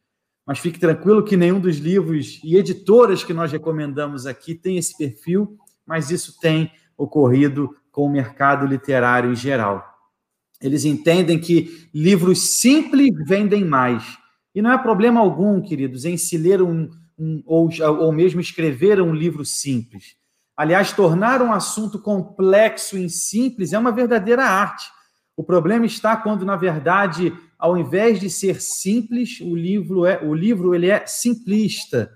Mas 0.46 0.60
fique 0.60 0.80
tranquilo 0.80 1.24
que 1.24 1.36
nenhum 1.36 1.60
dos 1.60 1.78
livros 1.78 2.40
e 2.44 2.56
editoras 2.56 3.24
que 3.24 3.34
nós 3.34 3.52
recomendamos 3.52 4.26
aqui 4.26 4.54
tem 4.54 4.78
esse 4.78 4.96
perfil, 4.98 5.58
mas 5.86 6.12
isso 6.12 6.40
tem 6.40 6.72
ocorrido 6.98 7.76
com 7.92 8.06
o 8.06 8.10
mercado 8.10 8.66
literário 8.66 9.32
em 9.32 9.36
geral. 9.36 9.84
Eles 10.62 10.86
entendem 10.86 11.40
que 11.40 11.90
livros 11.94 12.60
simples 12.60 13.10
vendem 13.28 13.66
mais. 13.66 14.04
E 14.54 14.62
não 14.62 14.72
é 14.72 14.78
problema 14.78 15.20
algum, 15.20 15.62
queridos, 15.62 16.06
em 16.06 16.16
se 16.16 16.38
ler 16.38 16.62
um, 16.62 16.90
um 17.18 17.44
ou, 17.46 17.70
ou 18.00 18.12
mesmo 18.12 18.40
escrever 18.40 19.02
um 19.02 19.14
livro 19.14 19.44
simples. 19.44 20.16
Aliás, 20.56 20.94
tornar 20.94 21.42
um 21.42 21.52
assunto 21.52 22.00
complexo 22.00 22.98
em 22.98 23.10
simples 23.10 23.74
é 23.74 23.80
uma 23.80 23.92
verdadeira 23.92 24.44
arte. 24.44 24.86
O 25.36 25.44
problema 25.44 25.86
está 25.86 26.16
quando, 26.16 26.46
na 26.46 26.56
verdade, 26.56 27.34
ao 27.58 27.78
invés 27.78 28.20
de 28.20 28.30
ser 28.30 28.62
simples, 28.62 29.40
o 29.42 29.56
livro 29.56 30.06
é 30.06 30.22
o 30.24 30.34
livro 30.34 30.76
ele 30.76 30.90
é 30.90 31.06
simplista. 31.06 32.12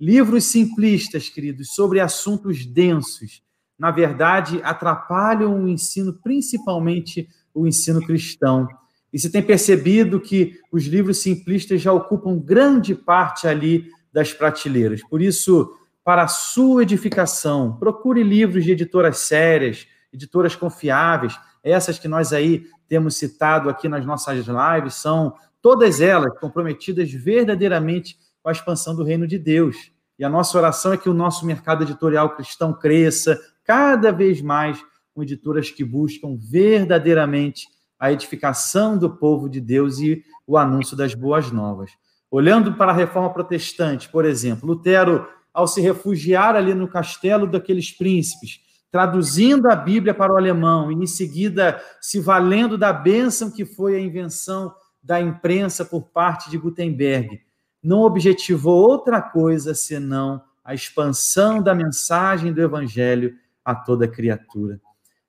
Livros 0.00 0.44
simplistas, 0.44 1.28
queridos, 1.28 1.74
sobre 1.74 2.00
assuntos 2.00 2.66
densos, 2.66 3.42
na 3.78 3.90
verdade, 3.90 4.60
atrapalham 4.62 5.64
o 5.64 5.68
ensino, 5.68 6.12
principalmente 6.12 7.28
o 7.54 7.66
ensino 7.66 8.04
cristão. 8.04 8.68
E 9.12 9.18
você 9.18 9.30
tem 9.30 9.42
percebido 9.42 10.20
que 10.20 10.58
os 10.70 10.84
livros 10.84 11.18
simplistas 11.18 11.80
já 11.80 11.92
ocupam 11.92 12.38
grande 12.38 12.94
parte 12.94 13.46
ali 13.46 13.86
das 14.12 14.32
prateleiras. 14.32 15.02
Por 15.08 15.22
isso, 15.22 15.74
para 16.04 16.22
a 16.22 16.28
sua 16.28 16.82
edificação, 16.82 17.76
procure 17.78 18.22
livros 18.22 18.64
de 18.64 18.72
editoras 18.72 19.18
sérias, 19.18 19.86
editoras 20.12 20.54
confiáveis, 20.54 21.38
essas 21.66 21.98
que 21.98 22.06
nós 22.06 22.32
aí 22.32 22.64
temos 22.88 23.16
citado 23.16 23.68
aqui 23.68 23.88
nas 23.88 24.06
nossas 24.06 24.46
lives, 24.46 24.94
são 24.94 25.34
todas 25.60 26.00
elas 26.00 26.38
comprometidas 26.38 27.10
verdadeiramente 27.12 28.16
com 28.40 28.48
a 28.48 28.52
expansão 28.52 28.94
do 28.94 29.02
reino 29.02 29.26
de 29.26 29.36
Deus. 29.36 29.90
E 30.16 30.24
a 30.24 30.28
nossa 30.28 30.56
oração 30.56 30.92
é 30.92 30.96
que 30.96 31.08
o 31.08 31.14
nosso 31.14 31.44
mercado 31.44 31.82
editorial 31.82 32.36
cristão 32.36 32.72
cresça 32.72 33.38
cada 33.64 34.12
vez 34.12 34.40
mais 34.40 34.80
com 35.12 35.22
editoras 35.22 35.70
que 35.70 35.84
buscam 35.84 36.38
verdadeiramente 36.38 37.66
a 37.98 38.12
edificação 38.12 38.96
do 38.96 39.16
povo 39.16 39.48
de 39.48 39.60
Deus 39.60 39.98
e 39.98 40.22
o 40.46 40.56
anúncio 40.56 40.96
das 40.96 41.14
boas 41.14 41.50
novas. 41.50 41.90
Olhando 42.30 42.74
para 42.74 42.92
a 42.92 42.94
reforma 42.94 43.32
protestante, 43.32 44.08
por 44.08 44.24
exemplo, 44.24 44.68
Lutero, 44.68 45.26
ao 45.52 45.66
se 45.66 45.80
refugiar 45.80 46.54
ali 46.54 46.74
no 46.74 46.86
castelo 46.86 47.46
daqueles 47.46 47.90
príncipes, 47.90 48.60
traduzindo 48.96 49.68
a 49.68 49.76
Bíblia 49.76 50.14
para 50.14 50.32
o 50.32 50.38
alemão 50.38 50.90
e, 50.90 50.94
em 50.94 51.06
seguida, 51.06 51.78
se 52.00 52.18
valendo 52.18 52.78
da 52.78 52.94
bênção 52.94 53.50
que 53.50 53.66
foi 53.66 53.94
a 53.94 54.00
invenção 54.00 54.74
da 55.02 55.20
imprensa 55.20 55.84
por 55.84 56.04
parte 56.04 56.48
de 56.48 56.56
Gutenberg, 56.56 57.42
não 57.82 58.00
objetivou 58.00 58.88
outra 58.88 59.20
coisa 59.20 59.74
senão 59.74 60.42
a 60.64 60.72
expansão 60.72 61.60
da 61.60 61.74
mensagem 61.74 62.54
do 62.54 62.62
Evangelho 62.62 63.34
a 63.62 63.74
toda 63.74 64.08
criatura. 64.08 64.80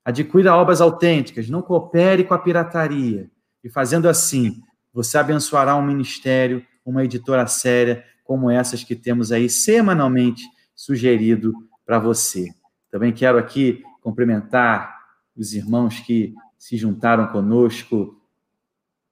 Adquira 0.06 0.56
obras 0.56 0.80
autênticas, 0.80 1.50
não 1.50 1.62
coopere 1.62 2.24
com 2.24 2.34
a 2.34 2.40
pirataria. 2.40 3.30
E 3.62 3.70
fazendo 3.70 4.08
assim, 4.08 4.62
você 4.94 5.18
abençoará 5.18 5.76
um 5.76 5.86
ministério, 5.86 6.66
uma 6.86 7.04
editora 7.04 7.46
séria, 7.48 8.02
como 8.24 8.50
essas 8.50 8.82
que 8.82 8.96
temos 8.96 9.30
aí 9.34 9.50
semanalmente 9.50 10.46
sugerido 10.74 11.54
para 11.86 12.00
você. 12.00 12.48
Também 12.92 13.12
quero 13.12 13.38
aqui 13.38 13.84
cumprimentar 14.02 14.98
os 15.36 15.54
irmãos 15.54 16.00
que 16.00 16.34
se 16.58 16.78
juntaram 16.78 17.28
conosco, 17.28 18.20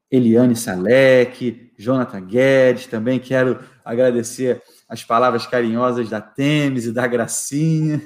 Eliane 0.10 0.56
Salek, 0.56 1.72
Jonathan 1.78 2.22
Guedes, 2.22 2.88
também 2.88 3.20
quero 3.20 3.60
agradecer 3.84 4.62
as 4.88 5.04
palavras 5.04 5.46
carinhosas 5.46 6.10
da 6.10 6.22
Temes 6.22 6.86
e 6.86 6.92
da 6.92 7.06
Gracinha. 7.06 8.02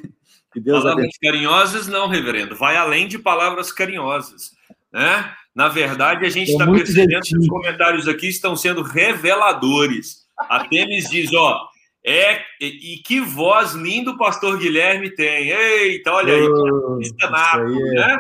Que 0.52 0.60
Deus 0.60 0.80
palavras 0.80 1.04
abençoe. 1.04 1.20
carinhosas 1.22 1.88
não, 1.88 2.08
reverendo, 2.08 2.56
vai 2.56 2.76
além 2.76 3.08
de 3.08 3.20
palavras 3.20 3.72
carinhosas, 3.72 4.52
né? 4.92 5.32
Na 5.54 5.68
verdade, 5.68 6.26
a 6.26 6.30
gente 6.30 6.52
está 6.52 6.66
percebendo 6.66 7.22
que 7.22 7.38
os 7.38 7.48
comentários 7.48 8.08
aqui 8.08 8.28
estão 8.28 8.56
sendo 8.56 8.82
reveladores. 8.82 10.28
A 10.38 10.68
Temes 10.68 11.10
diz, 11.10 11.34
ó, 11.34 11.68
é, 12.06 12.42
e, 12.62 13.02
que 13.06 13.20
voz 13.20 13.74
linda 13.74 14.12
o 14.12 14.18
pastor 14.18 14.58
Guilherme 14.58 15.14
tem. 15.14 15.50
Eita, 15.52 16.12
olha 16.12 16.34
aí, 16.34 16.48
oh, 16.48 17.00
é... 17.02 17.96
né? 17.96 18.20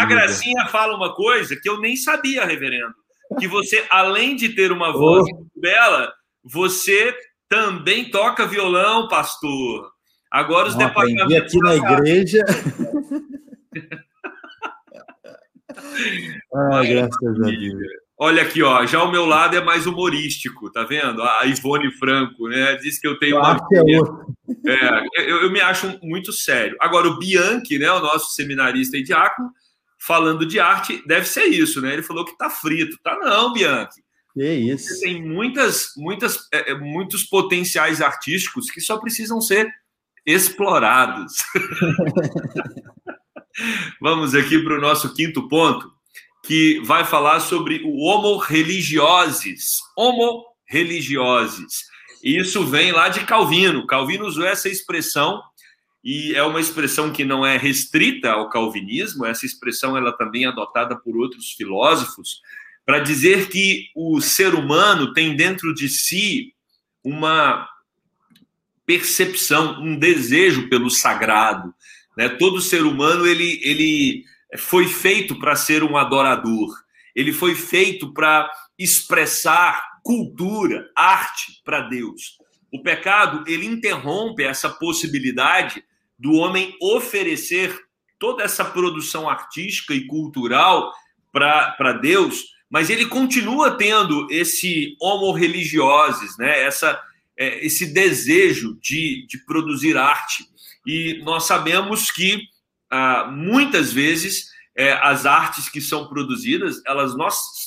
A 0.00 0.04
Gracinha 0.04 0.66
fala 0.66 0.96
uma 0.96 1.14
coisa 1.14 1.56
que 1.60 1.68
eu 1.68 1.80
nem 1.80 1.96
sabia, 1.96 2.44
reverendo. 2.44 2.94
Que 3.38 3.48
você, 3.48 3.84
além 3.90 4.36
de 4.36 4.50
ter 4.50 4.70
uma 4.70 4.92
voz 4.92 5.26
oh. 5.34 5.60
bela, 5.60 6.12
você 6.44 7.14
também 7.48 8.10
toca 8.10 8.46
violão, 8.46 9.08
pastor. 9.08 9.90
Agora 10.30 10.68
os 10.68 10.76
Não, 10.76 10.86
departamentos. 10.86 11.54
aqui 11.54 11.58
na 11.58 11.74
igreja. 11.74 12.44
ah, 16.54 16.84
graças 16.84 17.40
a 17.42 17.46
Deus. 17.46 18.07
Olha 18.20 18.42
aqui, 18.42 18.60
ó, 18.64 18.84
já 18.84 18.98
ao 18.98 19.12
meu 19.12 19.24
lado 19.24 19.56
é 19.56 19.62
mais 19.62 19.86
humorístico, 19.86 20.72
tá 20.72 20.82
vendo? 20.82 21.22
A 21.22 21.46
Ivone 21.46 21.92
Franco, 21.92 22.48
né? 22.48 22.74
Diz 22.76 22.98
que 22.98 23.06
eu 23.06 23.16
tenho 23.16 23.36
uma. 23.36 23.56
É, 24.66 24.74
é 24.74 25.30
eu, 25.30 25.42
eu, 25.42 25.52
me 25.52 25.60
acho 25.60 25.96
muito 26.02 26.32
sério. 26.32 26.76
Agora, 26.80 27.06
o 27.06 27.16
Bianchi, 27.16 27.78
né, 27.78 27.88
o 27.92 28.00
nosso 28.00 28.34
seminarista 28.34 28.96
e 28.96 29.04
diácono, 29.04 29.52
falando 30.00 30.44
de 30.44 30.58
arte, 30.58 31.00
deve 31.06 31.28
ser 31.28 31.44
isso, 31.44 31.80
né? 31.80 31.92
Ele 31.92 32.02
falou 32.02 32.24
que 32.24 32.36
tá 32.36 32.50
frito. 32.50 32.98
Tá 33.04 33.16
não, 33.20 33.52
Bianchi. 33.52 34.02
Que 34.34 34.52
isso. 34.52 34.88
Você 34.88 35.02
tem 35.02 35.24
muitas, 35.24 35.92
muitas, 35.96 36.48
é, 36.52 36.72
é 36.72 36.74
muitos 36.74 37.22
potenciais 37.22 38.00
artísticos 38.00 38.68
que 38.68 38.80
só 38.80 38.98
precisam 38.98 39.40
ser 39.40 39.72
explorados. 40.26 41.34
Vamos 44.02 44.34
aqui 44.34 44.58
para 44.58 44.76
o 44.76 44.80
nosso 44.80 45.14
quinto 45.14 45.48
ponto 45.48 45.97
que 46.48 46.80
vai 46.80 47.04
falar 47.04 47.40
sobre 47.40 47.82
o 47.84 47.98
homo 47.98 48.38
religioses. 48.38 49.80
Homo 49.94 50.46
religioses. 50.66 51.84
Isso 52.24 52.64
vem 52.64 52.90
lá 52.90 53.10
de 53.10 53.26
Calvino. 53.26 53.86
Calvino 53.86 54.24
usou 54.24 54.46
essa 54.46 54.66
expressão 54.66 55.42
e 56.02 56.34
é 56.34 56.42
uma 56.42 56.58
expressão 56.58 57.12
que 57.12 57.22
não 57.22 57.44
é 57.44 57.58
restrita 57.58 58.30
ao 58.30 58.48
calvinismo, 58.48 59.26
essa 59.26 59.44
expressão 59.44 59.94
ela 59.94 60.10
também 60.10 60.44
é 60.44 60.48
adotada 60.48 60.96
por 60.96 61.18
outros 61.18 61.52
filósofos, 61.52 62.40
para 62.86 62.98
dizer 62.98 63.50
que 63.50 63.88
o 63.94 64.18
ser 64.18 64.54
humano 64.54 65.12
tem 65.12 65.36
dentro 65.36 65.74
de 65.74 65.86
si 65.86 66.54
uma 67.04 67.68
percepção, 68.86 69.82
um 69.82 69.98
desejo 69.98 70.70
pelo 70.70 70.88
sagrado. 70.88 71.74
Né? 72.16 72.26
Todo 72.26 72.58
ser 72.58 72.84
humano 72.84 73.26
ele, 73.26 73.60
ele 73.62 74.24
foi 74.56 74.86
feito 74.86 75.38
para 75.38 75.54
ser 75.56 75.82
um 75.82 75.96
adorador, 75.96 76.68
ele 77.14 77.32
foi 77.32 77.54
feito 77.54 78.12
para 78.12 78.50
expressar 78.78 79.82
cultura, 80.02 80.88
arte 80.96 81.60
para 81.64 81.80
Deus. 81.82 82.38
O 82.72 82.82
pecado 82.82 83.44
ele 83.46 83.66
interrompe 83.66 84.44
essa 84.44 84.68
possibilidade 84.68 85.84
do 86.18 86.32
homem 86.34 86.76
oferecer 86.80 87.76
toda 88.18 88.42
essa 88.42 88.64
produção 88.64 89.28
artística 89.28 89.94
e 89.94 90.06
cultural 90.06 90.92
para 91.32 91.92
Deus, 92.00 92.44
mas 92.70 92.90
ele 92.90 93.06
continua 93.06 93.76
tendo 93.76 94.26
esse 94.30 94.96
homo 95.00 95.32
religiosos, 95.32 96.36
né? 96.38 96.62
Essa, 96.62 97.00
é, 97.36 97.64
esse 97.64 97.92
desejo 97.92 98.78
de, 98.80 99.26
de 99.26 99.38
produzir 99.44 99.96
arte. 99.96 100.44
E 100.86 101.20
nós 101.22 101.44
sabemos 101.44 102.10
que 102.10 102.48
ah, 102.90 103.30
muitas 103.30 103.92
vezes 103.92 104.48
é, 104.76 104.92
as 104.92 105.26
artes 105.26 105.68
que 105.68 105.80
são 105.80 106.08
produzidas, 106.08 106.80
elas 106.86 107.14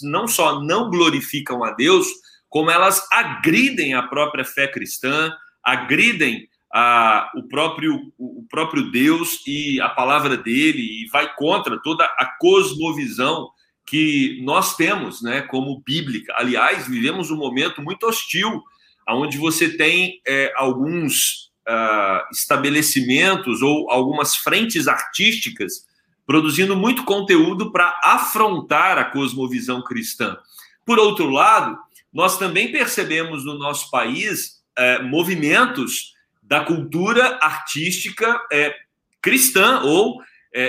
não 0.02 0.28
só 0.28 0.62
não 0.62 0.90
glorificam 0.90 1.64
a 1.64 1.72
Deus, 1.72 2.08
como 2.48 2.72
elas 2.72 3.06
agridem 3.12 3.94
a 3.94 4.04
própria 4.04 4.46
fé 4.46 4.68
cristã, 4.68 5.32
agridem 5.64 6.48
a, 6.74 7.30
o, 7.36 7.44
próprio, 7.44 8.14
o 8.18 8.46
próprio 8.50 8.92
Deus 8.92 9.46
e 9.46 9.80
a 9.82 9.90
palavra 9.90 10.38
dele, 10.38 10.82
e 10.82 11.10
vai 11.10 11.34
contra 11.36 11.82
toda 11.82 12.06
a 12.06 12.26
cosmovisão 12.40 13.50
que 13.86 14.42
nós 14.44 14.78
temos 14.78 15.22
né, 15.22 15.42
como 15.42 15.84
bíblica. 15.86 16.34
Aliás, 16.38 16.88
vivemos 16.88 17.30
um 17.30 17.36
momento 17.36 17.82
muito 17.82 18.08
hostil, 18.08 18.64
onde 19.10 19.38
você 19.38 19.76
tem 19.76 20.22
é, 20.26 20.54
alguns 20.56 21.51
uh, 21.68 22.28
estabelecimentos 22.32 23.62
ou 23.62 23.90
algumas 23.90 24.36
frentes 24.36 24.88
artísticas 24.88 25.90
produzindo 26.26 26.76
muito 26.76 27.04
conteúdo 27.04 27.72
para 27.72 28.00
afrontar 28.04 28.98
a 28.98 29.06
cosmovisão 29.06 29.84
cristã. 29.84 30.38
Por 30.86 30.98
outro 31.00 31.30
lado, 31.30 31.78
nós 32.14 32.38
também 32.38 32.72
percebemos 32.72 33.44
no 33.44 33.58
nosso 33.58 33.90
país 33.90 34.62
é, 34.78 35.02
movimentos 35.02 36.14
da 36.42 36.64
cultura 36.64 37.38
artística 37.42 38.40
é, 38.52 38.74
cristã 39.22 39.82
ou 39.82 40.22
é, 40.54 40.64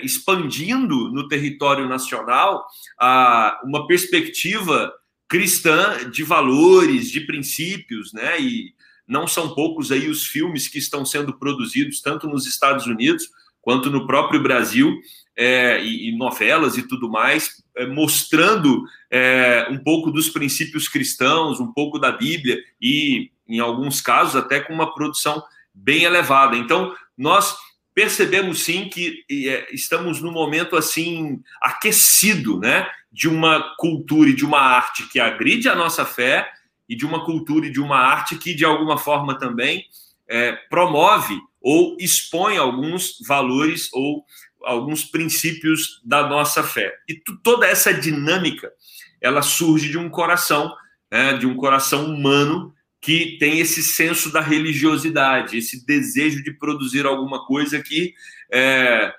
é, 0.00 0.04
expandindo 0.04 1.10
no 1.12 1.28
território 1.28 1.88
nacional 1.88 2.66
a, 2.98 3.60
uma 3.64 3.86
perspectiva 3.86 4.92
cristã 5.28 6.10
de 6.10 6.24
valores, 6.24 7.10
de 7.10 7.20
princípios, 7.20 8.12
né? 8.12 8.40
E 8.40 8.74
não 9.08 9.26
são 9.26 9.54
poucos 9.54 9.90
aí 9.90 10.08
os 10.08 10.26
filmes 10.26 10.68
que 10.68 10.78
estão 10.78 11.04
sendo 11.04 11.32
produzidos 11.38 12.00
tanto 12.02 12.28
nos 12.28 12.46
Estados 12.46 12.86
Unidos 12.86 13.28
quanto 13.60 13.90
no 13.90 14.06
próprio 14.06 14.42
Brasil 14.42 15.00
é, 15.36 15.82
e, 15.82 16.08
e, 16.08 16.16
novelas 16.16 16.76
e 16.76 16.82
tudo 16.82 17.08
mais, 17.08 17.62
é, 17.76 17.86
mostrando 17.86 18.82
é, 19.10 19.68
um 19.70 19.78
pouco 19.78 20.10
dos 20.10 20.28
princípios 20.28 20.88
cristãos, 20.88 21.60
um 21.60 21.72
pouco 21.72 21.98
da 21.98 22.10
Bíblia 22.10 22.58
e, 22.80 23.30
em 23.48 23.60
alguns 23.60 24.00
casos, 24.00 24.36
até 24.36 24.60
com 24.60 24.72
uma 24.72 24.92
produção 24.94 25.42
bem 25.72 26.02
elevada. 26.02 26.56
Então, 26.56 26.94
nós 27.16 27.56
percebemos 27.94 28.60
sim 28.64 28.88
que 28.88 29.24
é, 29.30 29.68
estamos 29.72 30.20
num 30.20 30.32
momento 30.32 30.76
assim 30.76 31.40
aquecido, 31.60 32.58
né, 32.58 32.88
de 33.12 33.28
uma 33.28 33.74
cultura 33.76 34.30
e 34.30 34.34
de 34.34 34.44
uma 34.44 34.60
arte 34.60 35.08
que 35.08 35.20
agride 35.20 35.68
a 35.68 35.74
nossa 35.74 36.04
fé 36.04 36.50
e 36.88 36.96
de 36.96 37.04
uma 37.04 37.24
cultura 37.24 37.66
e 37.66 37.72
de 37.72 37.80
uma 37.80 37.98
arte 37.98 38.36
que 38.36 38.54
de 38.54 38.64
alguma 38.64 38.96
forma 38.96 39.38
também 39.38 39.84
é, 40.28 40.52
promove 40.70 41.38
ou 41.60 41.96
expõe 41.98 42.56
alguns 42.56 43.18
valores 43.26 43.88
ou 43.92 44.24
alguns 44.64 45.04
princípios 45.04 46.00
da 46.04 46.26
nossa 46.26 46.62
fé. 46.62 46.92
E 47.08 47.14
toda 47.42 47.66
essa 47.66 47.92
dinâmica, 47.92 48.72
ela 49.20 49.42
surge 49.42 49.90
de 49.90 49.98
um 49.98 50.08
coração, 50.08 50.72
né, 51.10 51.34
de 51.34 51.46
um 51.46 51.56
coração 51.56 52.06
humano 52.06 52.74
que 53.00 53.36
tem 53.38 53.60
esse 53.60 53.82
senso 53.82 54.32
da 54.32 54.40
religiosidade, 54.40 55.56
esse 55.56 55.86
desejo 55.86 56.42
de 56.42 56.52
produzir 56.52 57.06
alguma 57.06 57.46
coisa 57.46 57.80
que 57.80 58.14
é, 58.52 59.12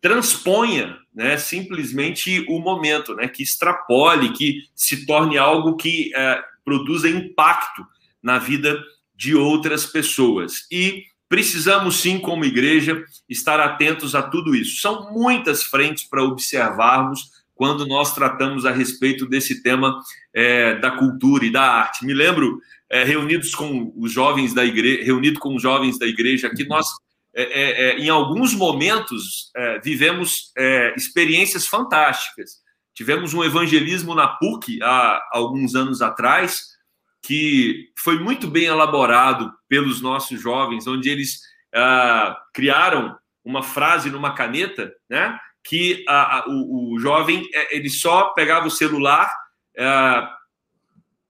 transponha 0.00 0.96
né, 1.14 1.38
simplesmente 1.38 2.44
o 2.48 2.58
momento, 2.58 3.14
né, 3.14 3.26
que 3.26 3.42
extrapole, 3.42 4.32
que 4.32 4.62
se 4.74 5.06
torne 5.06 5.38
algo 5.38 5.76
que 5.76 6.14
é, 6.14 6.44
produza 6.66 7.08
impacto 7.08 7.86
na 8.22 8.38
vida 8.38 8.78
de 9.14 9.34
outras 9.34 9.86
pessoas. 9.86 10.66
E 10.70 11.04
Precisamos 11.28 11.96
sim, 11.96 12.20
como 12.20 12.44
igreja, 12.44 13.04
estar 13.28 13.58
atentos 13.58 14.14
a 14.14 14.22
tudo 14.22 14.54
isso. 14.54 14.80
São 14.80 15.12
muitas 15.12 15.64
frentes 15.64 16.04
para 16.04 16.22
observarmos 16.22 17.30
quando 17.54 17.86
nós 17.86 18.14
tratamos 18.14 18.64
a 18.64 18.70
respeito 18.70 19.26
desse 19.26 19.62
tema 19.62 19.98
é, 20.32 20.76
da 20.76 20.92
cultura 20.92 21.44
e 21.44 21.50
da 21.50 21.62
arte. 21.62 22.04
Me 22.04 22.14
lembro, 22.14 22.60
é, 22.88 23.02
reunidos 23.02 23.54
com 23.54 23.92
os 23.96 24.12
jovens 24.12 24.54
da 24.54 24.64
igreja, 24.64 25.04
reunido 25.04 25.40
com 25.40 25.56
os 25.56 25.62
jovens 25.62 25.98
da 25.98 26.06
igreja, 26.06 26.50
que 26.54 26.64
nós, 26.64 26.86
é, 27.34 27.42
é, 27.42 27.90
é 27.90 27.98
em 27.98 28.08
alguns 28.08 28.54
momentos, 28.54 29.50
é, 29.56 29.80
vivemos 29.80 30.52
experiências 30.96 31.66
fantásticas. 31.66 32.64
Tivemos 32.96 33.34
um 33.34 33.44
evangelismo 33.44 34.14
na 34.14 34.26
PUC 34.26 34.82
há 34.82 35.22
alguns 35.30 35.74
anos 35.74 36.00
atrás, 36.00 36.62
que 37.22 37.90
foi 37.98 38.18
muito 38.18 38.48
bem 38.48 38.64
elaborado 38.64 39.52
pelos 39.68 40.00
nossos 40.00 40.40
jovens, 40.40 40.86
onde 40.86 41.10
eles 41.10 41.42
ah, 41.74 42.34
criaram 42.54 43.14
uma 43.44 43.62
frase 43.62 44.10
numa 44.10 44.32
caneta, 44.32 44.90
né? 45.10 45.38
Que 45.62 46.06
o, 46.46 46.94
o, 46.94 46.98
jovem 46.98 47.46
é, 47.52 47.76
ele 47.76 47.90
só 47.90 48.30
pegava 48.30 48.66
o 48.66 48.70
celular, 48.70 49.30
ah, 49.78 50.34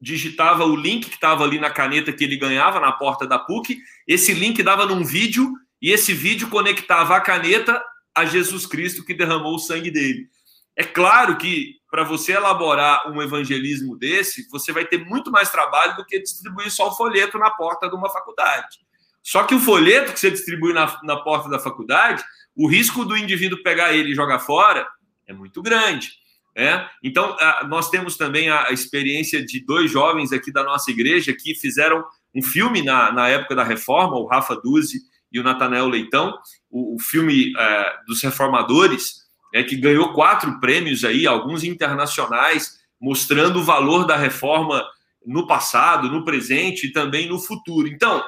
digitava 0.00 0.64
o 0.64 0.76
link 0.76 1.08
que 1.08 1.16
estava 1.16 1.42
ali 1.42 1.58
na 1.58 1.70
caneta 1.70 2.12
que 2.12 2.22
ele 2.22 2.36
ganhava 2.36 2.78
na 2.78 2.92
porta 2.92 3.26
da 3.26 3.40
PUC, 3.40 3.76
esse 4.06 4.32
link 4.32 4.62
dava 4.62 4.86
num 4.86 5.02
vídeo 5.02 5.52
e 5.82 5.90
esse 5.90 6.12
vídeo 6.12 6.48
conectava 6.48 7.16
a 7.16 7.20
caneta 7.20 7.82
a 8.14 8.24
Jesus 8.24 8.66
Cristo 8.66 9.04
que 9.04 9.12
derramou 9.12 9.56
o 9.56 9.58
sangue 9.58 9.90
dele. 9.90 10.28
É 10.76 10.84
claro 10.84 11.38
que 11.38 11.76
para 11.90 12.04
você 12.04 12.32
elaborar 12.32 13.10
um 13.10 13.22
evangelismo 13.22 13.96
desse, 13.96 14.46
você 14.50 14.72
vai 14.72 14.84
ter 14.84 14.98
muito 14.98 15.30
mais 15.30 15.50
trabalho 15.50 15.96
do 15.96 16.04
que 16.04 16.20
distribuir 16.20 16.70
só 16.70 16.88
o 16.88 16.94
folheto 16.94 17.38
na 17.38 17.50
porta 17.50 17.88
de 17.88 17.94
uma 17.94 18.10
faculdade. 18.10 18.78
Só 19.22 19.44
que 19.44 19.54
o 19.54 19.60
folheto 19.60 20.12
que 20.12 20.20
você 20.20 20.30
distribui 20.30 20.72
na, 20.72 21.00
na 21.02 21.16
porta 21.16 21.48
da 21.48 21.58
faculdade, 21.58 22.22
o 22.54 22.68
risco 22.68 23.04
do 23.04 23.16
indivíduo 23.16 23.62
pegar 23.62 23.94
ele 23.94 24.12
e 24.12 24.14
jogar 24.14 24.40
fora 24.40 24.86
é 25.26 25.32
muito 25.32 25.62
grande. 25.62 26.10
É? 26.54 26.86
Então, 27.02 27.36
nós 27.68 27.90
temos 27.90 28.16
também 28.16 28.48
a 28.48 28.70
experiência 28.70 29.44
de 29.44 29.64
dois 29.64 29.90
jovens 29.90 30.32
aqui 30.32 30.50
da 30.50 30.64
nossa 30.64 30.90
igreja 30.90 31.34
que 31.38 31.54
fizeram 31.54 32.02
um 32.34 32.42
filme 32.42 32.82
na, 32.82 33.12
na 33.12 33.28
época 33.28 33.54
da 33.54 33.62
reforma, 33.62 34.16
o 34.16 34.26
Rafa 34.26 34.56
Duzi 34.56 35.00
e 35.30 35.38
o 35.38 35.42
Natanael 35.42 35.86
Leitão, 35.86 36.38
o, 36.70 36.96
o 36.96 36.98
filme 36.98 37.52
é, 37.58 37.96
dos 38.06 38.22
reformadores, 38.22 39.25
é, 39.56 39.62
que 39.62 39.74
ganhou 39.74 40.12
quatro 40.12 40.60
prêmios 40.60 41.02
aí, 41.02 41.26
alguns 41.26 41.64
internacionais, 41.64 42.78
mostrando 43.00 43.60
o 43.60 43.64
valor 43.64 44.06
da 44.06 44.14
reforma 44.14 44.86
no 45.24 45.46
passado, 45.46 46.10
no 46.10 46.26
presente 46.26 46.86
e 46.86 46.92
também 46.92 47.26
no 47.26 47.38
futuro. 47.38 47.88
Então, 47.88 48.22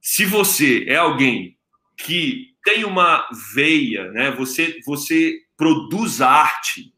se 0.00 0.24
você 0.24 0.86
é 0.88 0.96
alguém 0.96 1.58
que 1.94 2.54
tem 2.64 2.86
uma 2.86 3.28
veia, 3.54 4.10
né, 4.12 4.30
você, 4.30 4.80
você 4.86 5.34
produz 5.58 6.22
arte, 6.22 6.90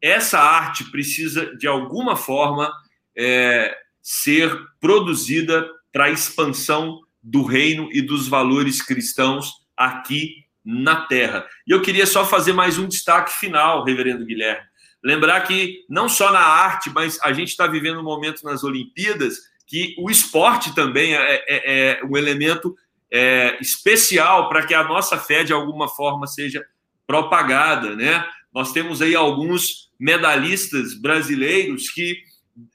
essa 0.00 0.38
arte 0.38 0.84
precisa, 0.84 1.56
de 1.56 1.66
alguma 1.66 2.14
forma, 2.14 2.72
é, 3.16 3.76
ser 4.00 4.56
produzida 4.78 5.68
para 5.92 6.04
a 6.04 6.10
expansão 6.10 7.00
do 7.20 7.42
reino 7.42 7.88
e 7.90 8.00
dos 8.00 8.28
valores 8.28 8.80
cristãos 8.80 9.50
aqui 9.76 10.47
na 10.70 11.06
terra. 11.06 11.46
E 11.66 11.70
eu 11.70 11.80
queria 11.80 12.04
só 12.04 12.26
fazer 12.26 12.52
mais 12.52 12.76
um 12.78 12.86
destaque 12.86 13.32
final, 13.32 13.84
reverendo 13.84 14.26
Guilherme. 14.26 14.66
Lembrar 15.02 15.40
que 15.40 15.86
não 15.88 16.10
só 16.10 16.30
na 16.30 16.40
arte, 16.40 16.90
mas 16.90 17.18
a 17.22 17.32
gente 17.32 17.48
está 17.48 17.66
vivendo 17.66 18.00
um 18.00 18.04
momento 18.04 18.44
nas 18.44 18.62
Olimpíadas 18.62 19.38
que 19.66 19.94
o 19.98 20.10
esporte 20.10 20.74
também 20.74 21.14
é, 21.14 21.44
é, 21.48 21.98
é 21.98 22.04
um 22.04 22.18
elemento 22.18 22.76
é, 23.10 23.56
especial 23.62 24.50
para 24.50 24.66
que 24.66 24.74
a 24.74 24.84
nossa 24.84 25.16
fé, 25.16 25.42
de 25.42 25.54
alguma 25.54 25.88
forma, 25.88 26.26
seja 26.26 26.62
propagada. 27.06 27.96
Né? 27.96 28.22
Nós 28.52 28.70
temos 28.70 29.00
aí 29.00 29.14
alguns 29.14 29.88
medalhistas 29.98 30.92
brasileiros 31.00 31.88
que 31.88 32.18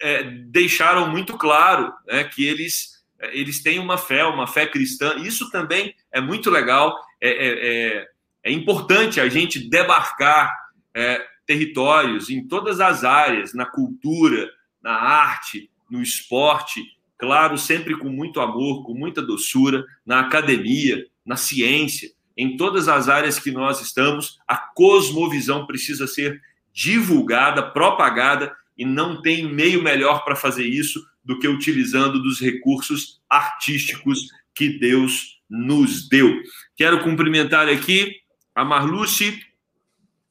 é, 0.02 0.24
deixaram 0.24 1.12
muito 1.12 1.38
claro 1.38 1.94
né, 2.08 2.24
que 2.24 2.44
eles 2.48 2.93
eles 3.32 3.62
têm 3.62 3.80
uma 3.80 3.98
fé, 3.98 4.26
uma 4.26 4.48
fé 4.48 4.66
cristã. 4.66 5.16
Isso 5.20 5.50
também 5.50 5.96
é 6.12 6.20
muito 6.20 6.50
legal. 6.50 7.00
É, 7.22 7.30
é, 7.30 7.68
é, 7.68 8.08
é 8.44 8.52
importante 8.52 9.20
a 9.20 9.30
gente 9.30 9.60
debarcar 9.70 10.54
é, 10.94 11.26
territórios 11.46 12.30
em 12.30 12.48
todas 12.48 12.80
as 12.80 13.04
áreas, 13.04 13.54
na 13.54 13.66
cultura, 13.66 14.50
na 14.82 14.94
arte, 14.94 15.70
no 15.90 16.02
esporte, 16.02 16.82
claro, 17.18 17.58
sempre 17.58 17.98
com 17.98 18.10
muito 18.10 18.42
amor, 18.42 18.84
com 18.86 18.94
muita 18.94 19.22
doçura, 19.22 19.86
na 20.06 20.20
academia, 20.20 21.06
na 21.26 21.38
ciência, 21.38 22.12
em 22.36 22.58
todas 22.58 22.88
as 22.88 23.08
áreas 23.08 23.40
que 23.40 23.52
nós 23.52 23.80
estamos, 23.82 24.40
a 24.48 24.58
cosmovisão 24.58 25.66
precisa 25.66 26.08
ser 26.08 26.42
divulgada, 26.74 27.62
propagada, 27.62 28.56
e 28.78 28.86
não 28.86 29.22
tem 29.22 29.46
meio 29.52 29.82
melhor 29.82 30.24
para 30.24 30.36
fazer 30.36 30.66
isso 30.66 31.04
do 31.24 31.40
que 31.40 31.48
utilizando 31.48 32.22
dos 32.22 32.40
recursos 32.40 33.22
artísticos 33.30 34.28
que 34.54 34.78
Deus 34.80 35.42
nos 35.50 36.08
deu. 36.08 36.42
Quero 36.76 37.04
cumprimentar 37.04 37.68
aqui 37.68 38.16
a 38.56 38.66
Marluce, 38.66 39.40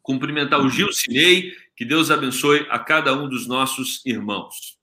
cumprimentar 0.03 0.61
o 0.61 0.69
Gil 0.69 0.93
Cinei, 0.93 1.53
que 1.77 1.85
Deus 1.85 2.11
abençoe 2.11 2.67
a 2.71 2.79
cada 2.79 3.15
um 3.17 3.29
dos 3.29 3.47
nossos 3.47 4.05
irmãos. 4.05 4.79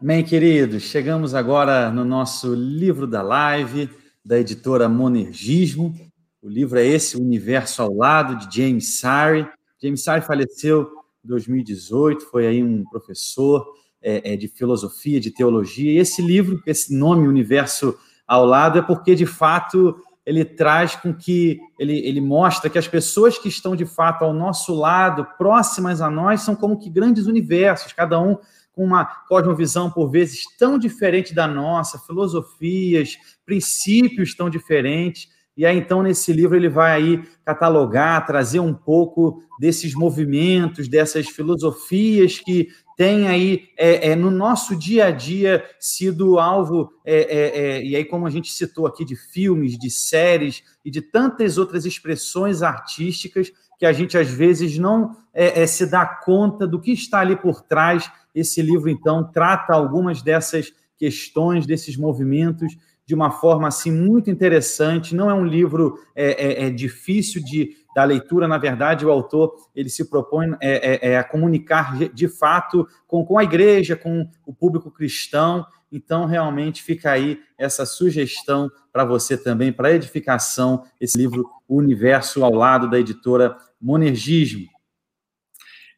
Amém, 0.00 0.24
queridos. 0.24 0.84
Chegamos 0.84 1.34
agora 1.34 1.90
no 1.90 2.04
nosso 2.04 2.54
livro 2.54 3.06
da 3.06 3.22
live, 3.22 3.88
da 4.24 4.38
editora 4.38 4.88
Monergismo. 4.88 5.94
O 6.40 6.48
livro 6.48 6.78
é 6.78 6.86
esse, 6.86 7.16
O 7.16 7.20
Universo 7.20 7.82
ao 7.82 7.92
Lado, 7.92 8.36
de 8.36 8.56
James 8.56 9.00
Sari. 9.00 9.48
James 9.82 10.02
Sari 10.02 10.24
faleceu 10.24 10.97
2018, 11.24 12.24
foi 12.26 12.46
aí 12.46 12.62
um 12.62 12.84
professor 12.84 13.66
é, 14.02 14.32
é, 14.32 14.36
de 14.36 14.48
filosofia, 14.48 15.20
de 15.20 15.30
teologia. 15.30 15.92
E 15.92 15.98
esse 15.98 16.22
livro, 16.22 16.62
esse 16.66 16.94
nome, 16.94 17.26
Universo 17.26 17.98
ao 18.26 18.44
Lado, 18.44 18.78
é 18.78 18.82
porque, 18.82 19.14
de 19.14 19.26
fato, 19.26 19.96
ele 20.24 20.44
traz 20.44 20.94
com 20.94 21.14
que 21.14 21.58
ele, 21.78 21.98
ele 22.06 22.20
mostra 22.20 22.68
que 22.68 22.78
as 22.78 22.86
pessoas 22.86 23.38
que 23.38 23.48
estão 23.48 23.74
de 23.74 23.86
fato 23.86 24.24
ao 24.24 24.32
nosso 24.32 24.74
lado, 24.74 25.26
próximas 25.38 26.00
a 26.00 26.10
nós, 26.10 26.42
são 26.42 26.54
como 26.54 26.78
que 26.78 26.90
grandes 26.90 27.26
universos, 27.26 27.92
cada 27.92 28.20
um 28.20 28.36
com 28.72 28.84
uma 28.84 29.04
cosmovisão 29.04 29.90
por 29.90 30.08
vezes 30.08 30.44
tão 30.56 30.78
diferente 30.78 31.34
da 31.34 31.48
nossa, 31.48 31.98
filosofias, 31.98 33.16
princípios 33.44 34.36
tão 34.36 34.48
diferentes. 34.48 35.28
E 35.58 35.66
aí, 35.66 35.76
então, 35.76 36.04
nesse 36.04 36.32
livro, 36.32 36.54
ele 36.54 36.68
vai 36.68 36.92
aí 36.92 37.24
catalogar, 37.44 38.24
trazer 38.24 38.60
um 38.60 38.72
pouco 38.72 39.42
desses 39.58 39.92
movimentos, 39.92 40.86
dessas 40.86 41.26
filosofias 41.28 42.38
que 42.38 42.68
tem 42.96 43.26
aí 43.26 43.64
é, 43.76 44.10
é, 44.10 44.16
no 44.16 44.30
nosso 44.30 44.76
dia 44.76 45.06
a 45.06 45.10
dia 45.10 45.64
sido 45.80 46.38
alvo, 46.38 46.92
é, 47.04 47.16
é, 47.16 47.58
é, 47.58 47.84
e 47.84 47.96
aí 47.96 48.04
como 48.04 48.24
a 48.24 48.30
gente 48.30 48.52
citou 48.52 48.86
aqui, 48.86 49.04
de 49.04 49.16
filmes, 49.16 49.76
de 49.76 49.90
séries 49.90 50.62
e 50.84 50.92
de 50.92 51.02
tantas 51.02 51.58
outras 51.58 51.84
expressões 51.84 52.62
artísticas 52.62 53.50
que 53.80 53.86
a 53.86 53.92
gente 53.92 54.16
às 54.16 54.30
vezes 54.30 54.78
não 54.78 55.10
é, 55.34 55.66
se 55.66 55.86
dá 55.86 56.06
conta 56.06 56.68
do 56.68 56.80
que 56.80 56.92
está 56.92 57.18
ali 57.18 57.34
por 57.34 57.62
trás. 57.62 58.08
Esse 58.32 58.62
livro, 58.62 58.88
então, 58.88 59.28
trata 59.28 59.74
algumas 59.74 60.22
dessas 60.22 60.72
questões, 60.96 61.66
desses 61.66 61.96
movimentos 61.96 62.76
de 63.08 63.14
uma 63.14 63.30
forma 63.30 63.66
assim 63.66 63.90
muito 63.90 64.28
interessante. 64.28 65.16
Não 65.16 65.30
é 65.30 65.34
um 65.34 65.46
livro 65.46 65.98
é, 66.14 66.64
é, 66.64 66.66
é 66.66 66.70
difícil 66.70 67.42
de 67.42 67.74
da 67.96 68.04
leitura, 68.04 68.46
na 68.46 68.58
verdade, 68.58 69.04
o 69.04 69.10
autor 69.10 69.56
ele 69.74 69.88
se 69.88 70.08
propõe 70.08 70.54
é, 70.60 71.08
é, 71.08 71.12
é, 71.12 71.18
a 71.18 71.24
comunicar 71.24 71.96
de 72.10 72.28
fato 72.28 72.86
com, 73.06 73.24
com 73.24 73.38
a 73.38 73.42
igreja, 73.42 73.96
com 73.96 74.28
o 74.46 74.54
público 74.54 74.90
cristão. 74.90 75.66
Então, 75.90 76.26
realmente 76.26 76.82
fica 76.82 77.10
aí 77.10 77.40
essa 77.56 77.86
sugestão 77.86 78.70
para 78.92 79.06
você 79.06 79.36
também, 79.36 79.72
para 79.72 79.90
edificação, 79.90 80.84
esse 81.00 81.16
livro 81.16 81.48
O 81.66 81.78
Universo 81.78 82.44
ao 82.44 82.52
lado 82.52 82.90
da 82.90 83.00
editora 83.00 83.56
Monergismo. 83.80 84.68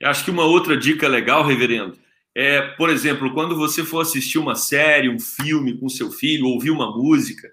Eu 0.01 0.09
acho 0.09 0.25
que 0.25 0.31
uma 0.31 0.45
outra 0.45 0.77
dica 0.79 1.09
legal, 1.09 1.45
reverendo, 1.45 1.99
é, 2.35 2.63
por 2.77 2.91
exemplo, 2.91 3.33
quando 3.35 3.57
você 3.57 3.85
for 3.85 4.01
assistir 4.01 4.39
uma 4.39 4.55
série, 4.55 5.09
um 5.09 5.19
filme 5.19 5.79
com 5.79 5.89
seu 5.89 6.11
filho, 6.11 6.47
ouvir 6.47 6.71
uma 6.71 6.91
música, 6.91 7.49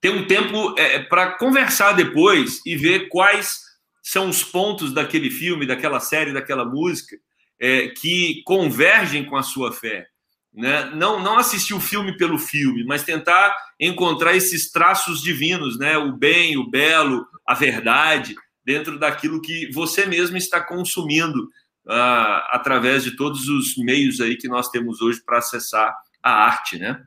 ter 0.00 0.10
um 0.10 0.26
tempo 0.26 0.74
é, 0.78 1.00
para 1.00 1.32
conversar 1.32 1.92
depois 1.92 2.60
e 2.64 2.76
ver 2.76 3.08
quais 3.08 3.60
são 4.02 4.28
os 4.28 4.42
pontos 4.42 4.94
daquele 4.94 5.30
filme, 5.30 5.66
daquela 5.66 6.00
série, 6.00 6.32
daquela 6.32 6.64
música 6.64 7.16
é, 7.60 7.88
que 7.88 8.42
convergem 8.44 9.24
com 9.24 9.36
a 9.36 9.42
sua 9.42 9.72
fé. 9.72 10.06
Né? 10.52 10.90
Não, 10.94 11.20
não 11.22 11.38
assistir 11.38 11.74
o 11.74 11.80
filme 11.80 12.16
pelo 12.16 12.38
filme, 12.38 12.84
mas 12.84 13.04
tentar 13.04 13.54
encontrar 13.78 14.34
esses 14.34 14.70
traços 14.70 15.22
divinos, 15.22 15.78
né? 15.78 15.98
o 15.98 16.12
bem, 16.12 16.56
o 16.56 16.68
belo, 16.68 17.26
a 17.46 17.54
verdade, 17.54 18.34
dentro 18.64 18.98
daquilo 18.98 19.40
que 19.40 19.70
você 19.72 20.06
mesmo 20.06 20.36
está 20.36 20.60
consumindo 20.60 21.48
uh, 21.90 22.46
através 22.50 23.02
de 23.02 23.16
todos 23.16 23.48
os 23.48 23.76
meios 23.76 24.20
aí 24.20 24.36
que 24.36 24.48
nós 24.48 24.68
temos 24.68 25.00
hoje 25.00 25.20
para 25.20 25.38
acessar 25.38 25.92
a 26.22 26.30
arte, 26.30 26.78
né? 26.78 27.02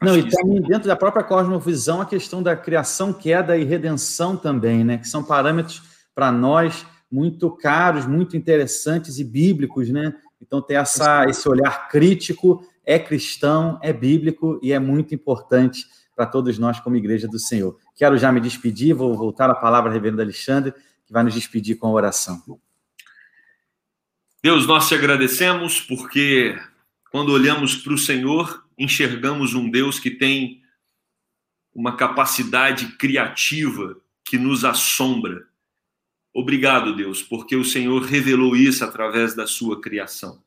Não, 0.00 0.16
e 0.16 0.28
também 0.28 0.60
dentro 0.62 0.88
da 0.88 0.96
própria 0.96 1.22
cosmovisão 1.22 2.00
a 2.00 2.06
questão 2.06 2.42
da 2.42 2.56
criação, 2.56 3.12
queda 3.12 3.56
e 3.56 3.62
redenção 3.62 4.36
também, 4.36 4.82
né? 4.82 4.98
Que 4.98 5.06
são 5.06 5.22
parâmetros 5.22 5.82
para 6.14 6.32
nós 6.32 6.84
muito 7.10 7.50
caros, 7.50 8.06
muito 8.06 8.36
interessantes 8.36 9.18
e 9.18 9.24
bíblicos, 9.24 9.90
né? 9.90 10.14
Então, 10.40 10.60
ter 10.60 10.74
essa, 10.74 11.24
esse 11.28 11.48
olhar 11.48 11.88
crítico 11.88 12.66
é 12.84 12.98
cristão, 12.98 13.78
é 13.80 13.92
bíblico 13.92 14.58
e 14.62 14.72
é 14.72 14.78
muito 14.78 15.14
importante 15.14 15.86
para 16.16 16.26
todos 16.26 16.58
nós 16.58 16.80
como 16.80 16.96
Igreja 16.96 17.28
do 17.28 17.38
Senhor. 17.38 17.76
Quero 17.94 18.18
já 18.18 18.32
me 18.32 18.40
despedir, 18.40 18.94
vou 18.94 19.16
voltar 19.16 19.48
a 19.50 19.54
palavra 19.54 19.90
ao 19.90 19.94
reverendo 19.94 20.20
Alexandre, 20.20 20.72
que 21.06 21.12
vai 21.12 21.22
nos 21.22 21.34
despedir 21.34 21.76
com 21.76 21.86
a 21.86 21.92
oração. 21.92 22.42
Deus, 24.44 24.66
nós 24.66 24.88
te 24.88 24.94
agradecemos 24.96 25.80
porque 25.80 26.58
quando 27.12 27.30
olhamos 27.30 27.76
para 27.76 27.92
o 27.92 27.98
Senhor, 27.98 28.64
enxergamos 28.76 29.54
um 29.54 29.70
Deus 29.70 30.00
que 30.00 30.10
tem 30.10 30.60
uma 31.72 31.96
capacidade 31.96 32.96
criativa 32.96 33.96
que 34.24 34.36
nos 34.36 34.64
assombra. 34.64 35.46
Obrigado, 36.34 36.96
Deus, 36.96 37.22
porque 37.22 37.54
o 37.54 37.64
Senhor 37.64 38.02
revelou 38.02 38.56
isso 38.56 38.84
através 38.84 39.32
da 39.32 39.46
sua 39.46 39.80
criação. 39.80 40.42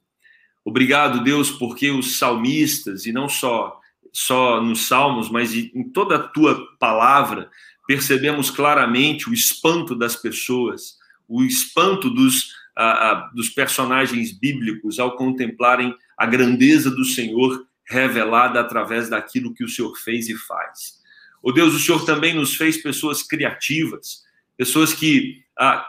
Obrigado, 0.65 1.23
Deus, 1.23 1.49
porque 1.49 1.89
os 1.89 2.17
salmistas, 2.17 3.05
e 3.05 3.13
não 3.13 3.29
só, 3.29 3.79
só 4.11 4.61
nos 4.61 4.87
salmos, 4.87 5.29
mas 5.29 5.53
em 5.53 5.89
toda 5.89 6.17
a 6.17 6.27
tua 6.27 6.67
palavra, 6.77 7.49
percebemos 7.87 8.51
claramente 8.51 9.29
o 9.29 9.33
espanto 9.33 9.95
das 9.95 10.17
pessoas, 10.17 10.97
o 11.29 11.43
espanto 11.43 12.09
dos, 12.09 12.49
dos 13.33 13.49
personagens 13.49 14.31
bíblicos 14.31 14.99
ao 14.99 15.15
contemplarem 15.15 15.95
a 16.17 16.25
grandeza 16.25 16.91
do 16.91 17.05
Senhor 17.05 17.65
revelada 17.87 18.59
através 18.59 19.09
daquilo 19.09 19.53
que 19.53 19.63
o 19.63 19.69
Senhor 19.69 19.95
fez 19.97 20.27
e 20.27 20.35
faz. 20.35 20.95
O 21.41 21.51
Deus, 21.51 21.73
o 21.73 21.79
Senhor 21.79 22.03
também 22.05 22.33
nos 22.33 22.55
fez 22.55 22.81
pessoas 22.81 23.21
criativas, 23.21 24.23
pessoas 24.57 24.93
que 24.93 25.43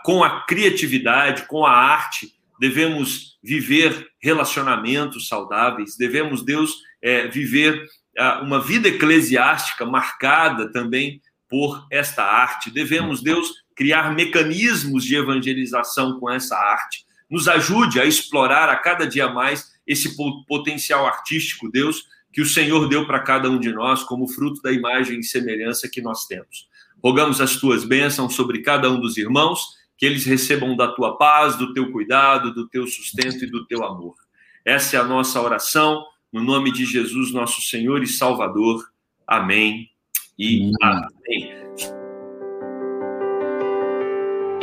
com 0.05 0.22
a 0.22 0.44
criatividade, 0.44 1.46
com 1.46 1.66
a 1.66 1.72
arte, 1.72 2.33
devemos 2.61 3.38
viver 3.42 4.09
relacionamentos 4.20 5.29
saudáveis, 5.29 5.96
devemos, 5.96 6.44
Deus, 6.44 6.77
é, 7.03 7.29
viver 7.29 7.87
uma 8.42 8.61
vida 8.61 8.88
eclesiástica 8.88 9.85
marcada 9.85 10.72
também 10.72 11.20
por 11.49 11.87
esta 11.91 12.24
arte. 12.24 12.70
Devemos, 12.70 13.22
Deus, 13.22 13.51
criar 13.77 14.14
mecanismos 14.14 15.05
de 15.05 15.14
evangelização 15.14 16.18
com 16.18 16.31
essa 16.31 16.57
arte. 16.57 17.05
Nos 17.31 17.47
ajude 17.47 18.01
a 18.01 18.07
explorar 18.07 18.68
a 18.70 18.77
cada 18.77 19.07
dia 19.07 19.29
mais 19.29 19.77
esse 19.87 20.16
potencial 20.49 21.07
artístico, 21.07 21.70
Deus, 21.70 22.05
que 22.33 22.41
o 22.41 22.47
Senhor 22.47 22.89
deu 22.89 23.07
para 23.07 23.20
cada 23.20 23.51
um 23.51 23.61
de 23.61 23.72
nós 23.72 24.03
como 24.03 24.27
fruto 24.27 24.61
da 24.62 24.72
imagem 24.72 25.20
e 25.20 25.24
semelhança 25.24 25.89
que 25.89 26.01
nós 26.01 26.27
temos. 26.27 26.68
Rogamos 27.03 27.41
as 27.41 27.57
tuas 27.57 27.85
bênçãos 27.85 28.35
sobre 28.35 28.62
cada 28.62 28.91
um 28.91 28.99
dos 28.99 29.16
irmãos, 29.16 29.77
que 29.97 30.05
eles 30.05 30.24
recebam 30.24 30.77
da 30.77 30.89
tua 30.89 31.16
paz, 31.16 31.57
do 31.57 31.72
teu 31.72 31.93
cuidado, 31.93 32.53
do 32.53 32.68
teu 32.68 32.87
sustento 32.87 33.45
e 33.45 33.51
do 33.51 33.66
teu 33.66 33.85
amor. 33.85 34.14
Essa 34.64 34.97
é 34.97 35.01
a 35.01 35.05
nossa 35.05 35.41
oração, 35.41 36.05
no 36.33 36.43
nome 36.43 36.72
de 36.72 36.85
Jesus, 36.85 37.33
nosso 37.33 37.62
Senhor 37.62 38.03
e 38.03 38.07
Salvador. 38.07 38.85
Amém 39.27 39.91
e 40.39 40.70
amém. 40.83 41.55